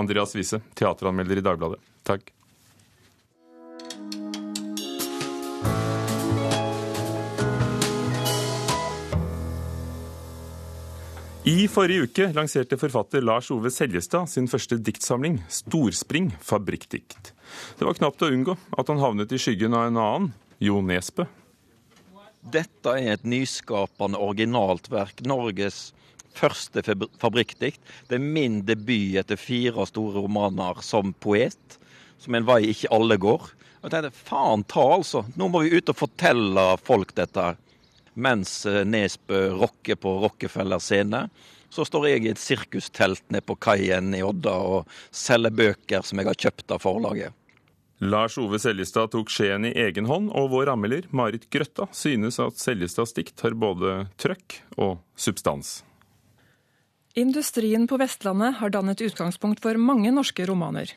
Andreas 0.00 0.32
Wiese, 0.34 0.62
teateranmelder 0.78 1.42
i 1.42 1.44
Dagbladet. 1.44 1.82
Takk. 2.08 2.32
I 11.44 11.66
forrige 11.68 12.06
uke 12.06 12.26
lanserte 12.32 12.78
forfatter 12.80 13.20
Lars 13.20 13.50
Ove 13.52 13.68
Seljestad 13.68 14.30
sin 14.32 14.46
første 14.48 14.78
diktsamling, 14.80 15.42
'Storspring 15.52 16.30
fabrikkdikt'. 16.40 17.34
Det 17.76 17.84
var 17.84 17.98
knapt 17.98 18.24
å 18.24 18.30
unngå 18.32 18.54
at 18.72 18.88
han 18.88 19.02
havnet 19.02 19.32
i 19.36 19.36
skyggen 19.36 19.76
av 19.76 19.90
en 19.90 19.98
annen, 20.00 20.30
Jo 20.58 20.80
Nesbø. 20.80 21.26
Dette 22.40 22.94
er 22.96 23.18
et 23.18 23.28
nyskapende, 23.28 24.16
originalt 24.16 24.88
verk. 24.88 25.20
Norges 25.20 25.92
første 26.32 26.80
fabrikkdikt. 27.20 27.80
Det 28.08 28.16
er 28.16 28.24
min 28.24 28.62
debut 28.64 29.20
etter 29.20 29.36
fire 29.36 29.84
store 29.84 30.24
romaner 30.24 30.80
som 30.80 31.12
poet. 31.12 31.76
Som 32.16 32.40
en 32.40 32.48
vei 32.48 32.72
ikke 32.72 32.88
alle 32.88 33.20
går. 33.20 33.52
Jeg 33.82 33.92
tenkte 33.92 34.16
faen 34.16 34.64
ta, 34.64 34.80
altså. 34.96 35.26
Nå 35.36 35.52
må 35.52 35.60
vi 35.60 35.76
ut 35.76 35.92
og 35.92 36.00
fortelle 36.06 36.78
folk 36.80 37.12
dette. 37.14 37.36
her 37.36 37.60
mens 38.14 38.64
eh, 38.66 38.82
Nesbø 38.86 39.46
rocker 39.60 39.98
på 40.00 40.16
Rockefeller 40.24 40.82
scene. 40.82 41.26
Så 41.74 41.86
står 41.88 42.08
jeg 42.08 42.24
i 42.24 42.32
et 42.32 42.40
sirkustelt 42.40 43.24
nede 43.34 43.44
på 43.46 43.56
kaien 43.58 44.12
i 44.14 44.22
Odda 44.22 44.54
og 44.54 44.92
selger 45.10 45.54
bøker 45.54 46.06
som 46.06 46.20
jeg 46.20 46.30
har 46.30 46.38
kjøpt 46.46 46.76
av 46.76 46.84
forlaget. 46.84 47.34
Lars 48.04 48.36
Ove 48.38 48.58
Seljestad 48.60 49.12
tok 49.14 49.30
skjeen 49.30 49.68
i 49.68 49.72
egen 49.84 50.08
hånd, 50.10 50.28
og 50.34 50.50
vår 50.52 50.72
anmelder 50.74 51.06
Marit 51.14 51.46
Grøtta 51.52 51.86
synes 51.94 52.40
at 52.42 52.58
Seljestads 52.60 53.14
dikt 53.16 53.40
har 53.46 53.54
både 53.56 54.04
trøkk 54.20 54.58
og 54.76 54.98
substans. 55.16 55.78
Industrien 57.14 57.86
på 57.86 57.96
Vestlandet 58.00 58.56
har 58.58 58.72
dannet 58.74 59.02
utgangspunkt 59.06 59.62
for 59.62 59.78
mange 59.78 60.10
norske 60.10 60.46
romaner. 60.50 60.90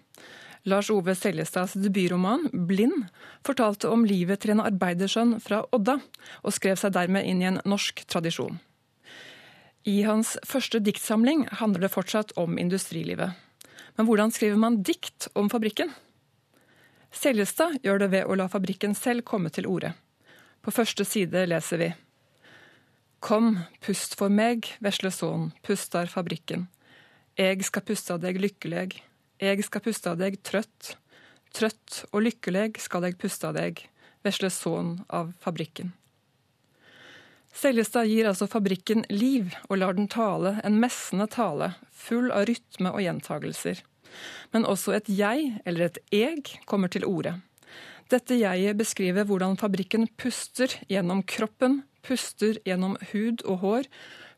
Lars 0.68 0.90
Ove 0.92 1.16
Seljestads 1.16 1.78
debutroman 1.80 2.50
'Blind' 2.52 3.08
fortalte 3.48 3.88
om 3.88 4.04
livet 4.06 4.42
til 4.44 4.52
en 4.52 4.64
arbeidersønn 4.66 5.38
fra 5.40 5.62
Odda, 5.72 6.02
og 6.44 6.56
skrev 6.56 6.76
seg 6.76 6.92
dermed 6.98 7.24
inn 7.24 7.42
i 7.42 7.48
en 7.48 7.62
norsk 7.64 8.04
tradisjon. 8.12 8.60
I 9.88 10.02
hans 10.04 10.36
første 10.44 10.82
diktsamling 10.84 11.46
handler 11.62 11.86
det 11.86 11.94
fortsatt 11.94 12.34
om 12.36 12.60
industrilivet. 12.60 13.32
Men 13.96 14.10
hvordan 14.10 14.34
skriver 14.36 14.60
man 14.60 14.82
dikt 14.84 15.30
om 15.40 15.48
fabrikken? 15.50 15.94
Seljestad 17.16 17.80
gjør 17.86 18.04
det 18.04 18.12
ved 18.12 18.28
å 18.28 18.36
la 18.36 18.50
fabrikken 18.52 18.92
selv 18.96 19.24
komme 19.24 19.50
til 19.50 19.72
orde. 19.72 19.94
På 20.60 20.76
første 20.76 21.08
side 21.08 21.48
leser 21.48 21.80
vi 21.80 21.94
Kom, 23.24 23.64
pust 23.82 24.20
for 24.20 24.30
meg, 24.30 24.68
vesle 24.84 25.10
son, 25.16 25.54
pustar 25.64 26.12
fabrikken. 26.12 26.68
Eg 27.40 27.64
skal 27.66 27.88
pusta 27.88 28.20
deg 28.22 28.38
lykkeleg, 28.44 29.00
eg 29.40 29.64
skal 29.66 29.84
puste 29.86 30.12
av 30.12 30.20
deg 30.22 30.40
trøtt. 30.46 30.96
Trøtt 31.56 32.04
og 32.12 32.26
lykkeleg 32.26 32.80
skal 32.82 33.08
eg 33.08 33.24
av 33.44 33.56
deg, 33.58 33.82
vesle 34.26 34.50
son 34.52 35.00
av 35.10 35.34
fabrikken. 35.42 35.94
Seljestad 37.58 38.06
gir 38.06 38.28
altså 38.30 38.46
fabrikken 38.46 39.04
liv, 39.10 39.56
og 39.70 39.80
lar 39.82 39.96
den 39.98 40.10
tale 40.12 40.60
en 40.68 40.78
messende 40.82 41.26
tale, 41.32 41.72
full 41.90 42.30
av 42.30 42.46
rytme 42.46 42.92
og 42.94 43.02
gjentagelser. 43.02 43.82
Men 44.54 44.68
også 44.70 44.94
et 44.94 45.10
jeg, 45.10 45.56
eller 45.66 45.88
et 45.88 45.98
eg, 46.14 46.52
kommer 46.70 46.92
til 46.94 47.08
orde. 47.08 47.40
Dette 48.14 48.38
jeget 48.38 48.78
beskriver 48.80 49.26
hvordan 49.28 49.58
fabrikken 49.60 50.06
puster 50.22 50.72
gjennom 50.88 51.24
kroppen, 51.28 51.82
puster 52.06 52.62
gjennom 52.68 52.96
hud 53.12 53.42
og 53.44 53.64
hår, 53.64 53.90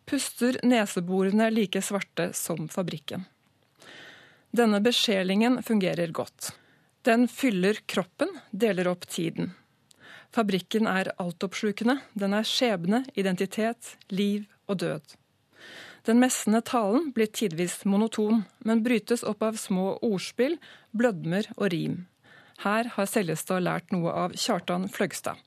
puster 0.09 0.57
neseborene 0.65 1.51
like 1.53 1.83
svarte 1.85 2.31
som 2.33 2.69
fabrikken. 2.71 3.27
Denne 4.51 4.81
besjelingen 4.81 5.63
fungerer 5.63 6.11
godt. 6.11 6.53
Den 7.05 7.27
fyller 7.27 7.77
kroppen, 7.85 8.31
deler 8.51 8.87
opp 8.89 9.05
tiden. 9.07 9.53
Fabrikken 10.33 10.87
er 10.89 11.11
altoppslukende. 11.21 11.99
Den 12.13 12.33
er 12.33 12.45
skjebne, 12.45 13.03
identitet, 13.13 13.95
liv 14.09 14.45
og 14.67 14.81
død. 14.81 15.15
Den 16.05 16.19
messende 16.21 16.61
talen 16.65 17.11
blir 17.13 17.29
tidvis 17.29 17.83
monoton, 17.85 18.43
men 18.65 18.83
brytes 18.83 19.23
opp 19.27 19.43
av 19.45 19.57
små 19.61 19.97
ordspill, 20.05 20.57
blødmer 20.91 21.49
og 21.57 21.69
rim. 21.73 21.99
Her 22.63 22.89
har 22.95 23.09
Seljestad 23.09 23.63
lært 23.63 23.93
noe 23.93 24.11
av 24.11 24.33
Kjartan 24.35 24.87
Fløgstad. 24.91 25.37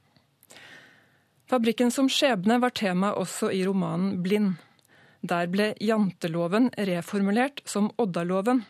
Fabrikken 1.51 1.91
som 1.93 2.09
skjebne 2.09 2.61
var 2.62 2.73
tema 2.73 3.12
også 3.19 3.51
i 3.53 3.65
romanen 3.67 4.23
Blind. 4.25 4.55
Der 5.23 5.51
ble 5.51 5.73
janteloven 5.83 6.71
reformulert 6.79 7.61
som 7.69 7.91
Oddaloven. 8.01 8.65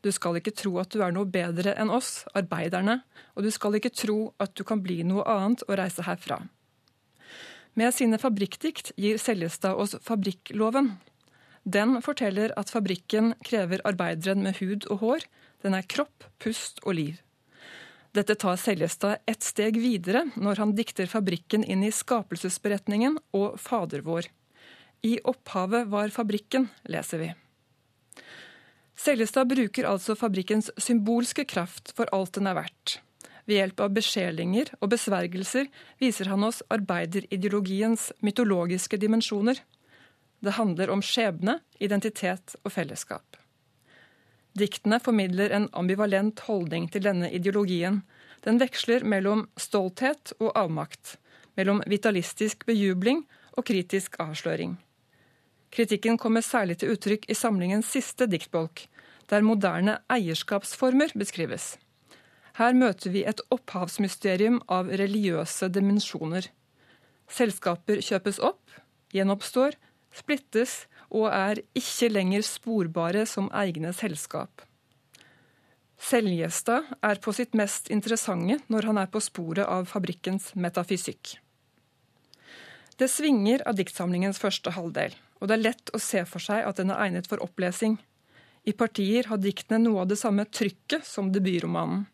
Du 0.00 0.08
skal 0.12 0.38
ikke 0.38 0.54
tro 0.56 0.78
at 0.80 0.92
du 0.94 1.02
er 1.04 1.12
noe 1.12 1.28
bedre 1.28 1.74
enn 1.76 1.92
oss, 1.92 2.24
arbeiderne, 2.36 3.02
og 3.36 3.44
du 3.44 3.50
skal 3.52 3.76
ikke 3.76 3.92
tro 3.92 4.32
at 4.40 4.54
du 4.56 4.64
kan 4.64 4.80
bli 4.84 5.02
noe 5.04 5.26
annet 5.28 5.64
og 5.68 5.76
reise 5.80 6.06
herfra. 6.06 6.40
Med 7.78 7.94
sine 7.94 8.18
fabrikkdikt 8.18 8.94
gir 8.98 9.20
Seljestad 9.20 9.78
oss 9.78 9.94
fabrikkloven. 10.02 10.94
Den 11.62 12.00
forteller 12.02 12.54
at 12.58 12.72
fabrikken 12.72 13.34
krever 13.46 13.84
arbeideren 13.86 14.42
med 14.42 14.58
hud 14.58 14.88
og 14.90 15.04
hår. 15.04 15.26
Den 15.62 15.76
er 15.76 15.86
kropp, 15.86 16.24
pust 16.40 16.80
og 16.86 16.96
liv. 16.96 17.20
Dette 18.16 18.34
tar 18.34 18.56
Seljestad 18.58 19.22
ett 19.30 19.44
steg 19.46 19.76
videre 19.78 20.24
når 20.34 20.64
han 20.64 20.74
dikter 20.74 21.06
fabrikken 21.06 21.62
inn 21.62 21.84
i 21.86 21.92
skapelsesberetningen 21.94 23.20
og 23.36 23.60
Fader 23.60 24.02
vår. 24.02 24.26
I 25.06 25.20
opphavet 25.22 25.86
var 25.92 26.10
fabrikken, 26.12 26.66
leser 26.90 27.22
vi. 27.22 27.30
Seljestad 29.00 29.48
bruker 29.48 29.86
altså 29.88 30.12
fabrikkens 30.18 30.68
symbolske 30.76 31.46
kraft 31.48 31.94
for 31.96 32.10
alt 32.12 32.34
den 32.36 32.50
er 32.50 32.58
verdt. 32.58 32.98
Ved 33.48 33.56
hjelp 33.56 33.80
av 33.80 33.94
beskjelinger 33.96 34.74
og 34.78 34.90
besvergelser 34.92 35.70
viser 36.02 36.28
han 36.28 36.44
oss 36.44 36.60
arbeiderideologiens 36.68 38.10
mytologiske 38.20 38.98
dimensjoner. 39.00 39.62
Det 40.44 40.56
handler 40.58 40.92
om 40.92 41.00
skjebne, 41.04 41.58
identitet 41.80 42.58
og 42.60 42.74
fellesskap. 42.76 43.40
Diktene 44.60 45.00
formidler 45.00 45.54
en 45.56 45.70
ambivalent 45.72 46.44
holdning 46.44 46.90
til 46.92 47.06
denne 47.06 47.32
ideologien. 47.32 48.02
Den 48.44 48.60
veksler 48.60 49.06
mellom 49.08 49.46
stolthet 49.56 50.34
og 50.40 50.52
avmakt, 50.58 51.16
mellom 51.56 51.80
vitalistisk 51.88 52.68
bejubling 52.68 53.24
og 53.56 53.64
kritisk 53.70 54.20
avsløring. 54.20 54.76
Kritikken 55.70 56.18
kommer 56.18 56.42
særlig 56.42 56.80
til 56.80 56.96
uttrykk 56.96 57.28
i 57.30 57.36
samlingens 57.38 57.92
siste 57.94 58.26
diktbolk, 58.26 58.88
der 59.30 59.44
moderne 59.46 59.98
eierskapsformer 60.10 61.14
beskrives. 61.18 61.76
Her 62.58 62.74
møter 62.74 63.14
vi 63.14 63.22
et 63.24 63.40
opphavsmysterium 63.54 64.58
av 64.68 64.90
religiøse 64.90 65.70
dimensjoner. 65.72 66.48
Selskaper 67.30 68.02
kjøpes 68.02 68.40
opp, 68.42 68.74
gjenoppstår, 69.14 69.78
splittes 70.10 70.84
og 71.08 71.30
er 71.30 71.62
ikke 71.78 72.10
lenger 72.10 72.44
sporbare 72.46 73.22
som 73.26 73.48
egne 73.54 73.94
selskap. 73.96 74.66
Seljestad 76.00 76.90
er 77.04 77.20
på 77.22 77.32
sitt 77.36 77.54
mest 77.54 77.90
interessante 77.92 78.58
når 78.72 78.90
han 78.90 79.00
er 79.02 79.10
på 79.12 79.22
sporet 79.22 79.66
av 79.68 79.86
fabrikkens 79.90 80.54
metafysikk. 80.56 81.36
Det 82.98 83.08
svinger 83.08 83.62
av 83.68 83.76
diktsamlingens 83.78 84.40
første 84.40 84.72
halvdel 84.74 85.14
og 85.40 85.48
det 85.48 85.56
er 85.56 85.64
lett 85.64 85.92
å 85.96 86.00
se 86.00 86.22
for 86.28 86.44
seg 86.44 86.66
at 86.68 86.80
den 86.80 86.92
er 86.92 87.00
egnet 87.06 87.28
for 87.30 87.42
opplesing. 87.44 87.96
I 88.68 88.72
partier 88.76 89.28
har 89.30 89.40
diktene 89.40 89.80
noe 89.84 90.02
av 90.04 90.10
det 90.10 90.18
samme 90.20 90.44
trykket 90.44 91.06
som 91.06 91.30
debutromanen. 91.32 92.04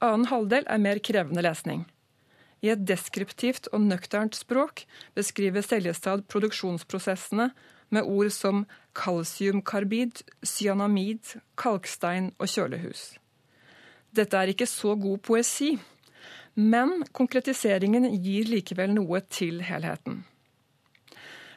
Annen 0.00 0.30
halvdel 0.30 0.64
er 0.64 0.80
mer 0.80 1.00
krevende 1.04 1.44
lesning. 1.44 1.84
I 2.64 2.72
et 2.72 2.84
deskriptivt 2.88 3.68
og 3.72 3.84
nøkternt 3.84 4.36
språk 4.36 4.84
beskriver 5.16 5.64
Seljestad 5.64 6.26
produksjonsprosessene 6.32 7.50
med 7.90 8.08
ord 8.08 8.30
som 8.32 8.64
kalsiumkarbid, 8.96 10.22
cyanamid, 10.44 11.36
kalkstein 11.60 12.30
og 12.38 12.48
kjølehus. 12.52 13.14
Dette 14.16 14.36
er 14.36 14.52
ikke 14.52 14.68
så 14.68 14.96
god 14.98 15.20
poesi, 15.24 15.74
men 16.56 17.04
konkretiseringen 17.16 18.08
gir 18.24 18.48
likevel 18.50 18.92
noe 18.96 19.22
til 19.30 19.62
helheten. 19.64 20.24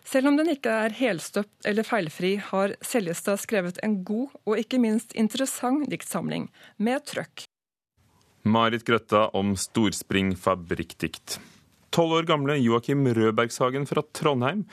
Selv 0.04 0.28
om 0.30 0.38
den 0.38 0.52
ikke 0.52 0.72
er 0.86 0.96
helstøpt 0.98 1.68
eller 1.70 1.88
feilfri, 1.88 2.36
har 2.52 2.76
Seljestad 2.84 3.40
skrevet 3.42 3.80
en 3.86 4.02
god 4.04 4.36
og 4.44 4.60
ikke 4.60 4.82
minst 4.84 5.16
interessant 5.16 5.88
diktsamling, 5.92 6.50
med 6.78 7.06
trøkk. 7.08 7.46
Marit 8.44 8.84
Grøtta 8.84 9.30
om 9.40 9.54
storspring 9.56 10.34
fabrikkdikt. 10.36 11.40
Tolv 11.94 12.20
år 12.20 12.28
gamle 12.28 12.58
Joakim 12.60 13.06
Rødbergshagen 13.16 13.88
fra 13.88 14.04
Trondheim 14.12 14.66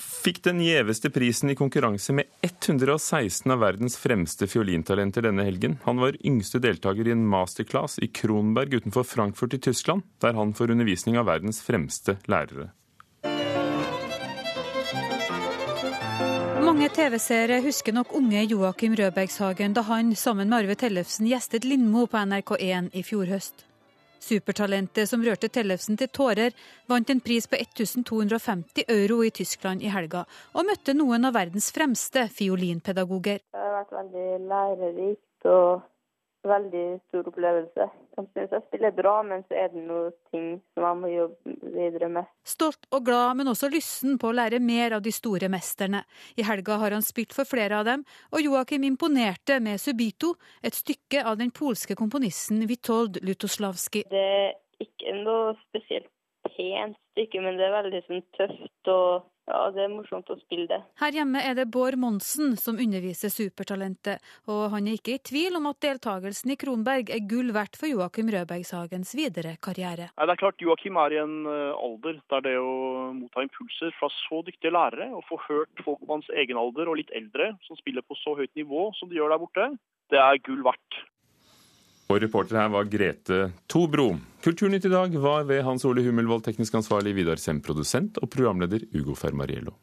fikk 0.00 0.42
den 0.44 0.60
gjeveste 0.64 1.10
prisen 1.12 1.52
i 1.52 1.56
konkurranse 1.56 2.12
med 2.16 2.28
116 2.44 3.52
av 3.52 3.62
verdens 3.62 3.96
fremste 4.00 4.48
fiolintalenter 4.50 5.24
denne 5.28 5.44
helgen. 5.46 5.78
Han 5.86 6.00
var 6.02 6.18
yngste 6.26 6.60
deltaker 6.60 7.08
i 7.08 7.14
en 7.14 7.24
masterclass 7.28 7.98
i 8.04 8.10
Kronberg 8.12 8.74
utenfor 8.80 9.06
Frankfurt 9.08 9.56
i 9.56 9.62
Tyskland, 9.70 10.04
der 10.20 10.36
han 10.36 10.52
får 10.56 10.74
undervisning 10.74 11.20
av 11.20 11.28
verdens 11.30 11.62
fremste 11.64 12.18
lærere. 12.28 12.70
TV-seere 17.00 17.62
husker 17.64 17.94
nok 17.96 18.10
unge 18.12 18.42
Joakim 18.44 18.92
Rødbergshagen 18.98 19.72
da 19.72 19.80
han 19.88 20.10
sammen 20.12 20.50
med 20.50 20.58
Arve 20.58 20.74
Tellefsen 20.76 21.24
gjestet 21.30 21.64
Lindmo 21.64 22.02
på 22.04 22.20
NRK1 22.28 22.90
i 22.92 23.02
fjor 23.06 23.30
høst. 23.30 23.62
Supertalentet 24.20 25.08
som 25.08 25.24
rørte 25.24 25.48
Tellefsen 25.48 25.96
til 25.96 26.10
tårer, 26.12 26.52
vant 26.92 27.08
en 27.08 27.22
pris 27.24 27.48
på 27.48 27.56
1250 27.56 28.84
euro 28.92 29.22
i 29.24 29.30
Tyskland 29.32 29.80
i 29.80 29.88
helga, 29.88 30.26
og 30.52 30.68
møtte 30.68 30.92
noen 30.92 31.24
av 31.24 31.38
verdens 31.38 31.70
fremste 31.72 32.26
fiolinpedagoger. 32.36 33.40
Det 33.48 33.64
har 33.64 33.78
vært 33.78 33.96
veldig 33.96 34.28
lærerikt 34.52 35.48
og 35.54 35.86
veldig 36.46 36.84
stor 37.08 37.28
opplevelse. 37.30 37.86
Jeg 38.36 38.62
spiller 38.66 38.92
bra, 38.96 39.14
men 39.26 39.42
så 39.48 39.56
er 39.62 39.72
det 39.72 39.82
noen 39.84 40.12
ting 40.32 40.46
som 40.74 40.86
jeg 40.86 40.98
må 41.00 41.10
jobbe 41.12 41.54
videre 41.74 42.08
med. 42.12 42.28
Stolt 42.46 42.88
og 42.92 43.04
glad, 43.06 43.38
men 43.38 43.50
også 43.52 43.70
lysten 43.72 44.18
på 44.20 44.30
å 44.30 44.36
lære 44.36 44.60
mer 44.64 44.96
av 44.98 45.04
de 45.04 45.12
store 45.14 45.50
mesterne. 45.52 46.02
I 46.36 46.46
helga 46.48 46.78
har 46.82 46.96
han 46.96 47.04
spilt 47.06 47.34
for 47.36 47.48
flere 47.48 47.80
av 47.80 47.88
dem, 47.88 48.04
og 48.32 48.44
Joakim 48.44 48.84
imponerte 48.88 49.60
med 49.62 49.80
Subito, 49.80 50.34
et 50.62 50.76
stykke 50.76 51.24
av 51.24 51.38
den 51.40 51.52
polske 51.54 51.96
komponisten 51.98 52.64
Witold 52.70 53.20
Lutoslavskij. 53.24 54.08
Det 54.10 54.24
er 54.24 54.56
ikke 54.80 55.16
noe 55.22 55.54
spesielt 55.68 56.10
pent 56.48 56.96
stykke, 57.12 57.42
men 57.44 57.58
det 57.58 57.68
er 57.68 57.76
veldig 57.76 58.02
sånn 58.06 58.24
tøft 58.36 58.90
og 58.92 59.28
ja, 59.48 59.60
det 59.74 59.82
er 59.82 59.90
morsomt 59.90 60.28
å 60.30 60.36
spille 60.38 60.68
det. 60.70 60.78
Her 61.00 61.16
hjemme 61.16 61.40
er 61.42 61.56
det 61.58 61.66
Bård 61.74 61.96
Monsen 61.98 62.54
som 62.60 62.78
underviser 62.80 63.32
supertalentet, 63.32 64.22
og 64.50 64.68
han 64.74 64.86
er 64.86 64.98
ikke 64.98 65.16
i 65.16 65.22
tvil 65.30 65.58
om 65.58 65.66
at 65.72 65.80
deltakelsen 65.82 66.54
i 66.54 66.58
Kronberg 66.60 67.10
er 67.10 67.24
gull 67.30 67.50
verdt 67.56 67.78
for 67.80 67.90
Joakim 67.90 68.30
Rødbergshagens 68.30 69.14
videre 69.18 69.56
karriere. 69.64 70.10
Nei, 70.14 70.28
det 70.28 70.36
er 70.36 70.42
klart 70.44 70.64
Joakim 70.64 71.00
er 71.02 71.16
i 71.16 71.22
en 71.22 71.36
eh, 71.50 71.72
alder 71.74 72.20
der 72.30 72.46
det 72.46 72.56
å 72.62 72.74
motta 73.16 73.46
impulser 73.46 73.94
fra 73.98 74.10
så 74.20 74.42
dyktige 74.46 74.74
lærere, 74.76 75.10
og 75.16 75.26
få 75.28 75.40
hørt 75.48 75.84
folk 75.86 76.04
på 76.04 76.14
hans 76.14 76.30
egen 76.42 76.60
alder 76.60 76.92
og 76.92 77.00
litt 77.00 77.10
eldre 77.16 77.54
som 77.66 77.78
spiller 77.80 78.06
på 78.06 78.18
så 78.22 78.36
høyt 78.38 78.54
nivå 78.58 78.90
som 79.00 79.10
de 79.10 79.18
gjør 79.18 79.34
der 79.34 79.42
borte, 79.42 79.70
det 80.14 80.20
er 80.20 80.44
gull 80.46 80.62
verdt. 80.66 81.02
Og 82.10 82.18
reporter 82.24 82.58
her 82.58 82.72
var 82.74 82.88
Grete 82.90 83.52
Tobro. 83.70 84.10
Kulturnytt 84.42 84.88
i 84.88 84.90
dag 84.90 85.14
var 85.22 85.46
ved 85.46 85.62
Hans 85.62 85.84
Ole 85.86 86.02
Hummelvold, 86.02 86.42
teknisk 86.42 86.74
ansvarlig, 86.80 87.14
Vidar 87.20 87.38
Sem, 87.38 87.60
produsent, 87.62 88.18
og 88.18 88.32
programleder 88.34 88.82
Ugo 88.98 89.14
Fermariello. 89.14 89.76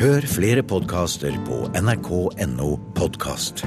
Hør 0.00 0.24
flere 0.30 0.62
podkaster 0.64 1.34
på 1.48 1.64
nrk.no 1.76 2.70
podkast. 2.96 3.66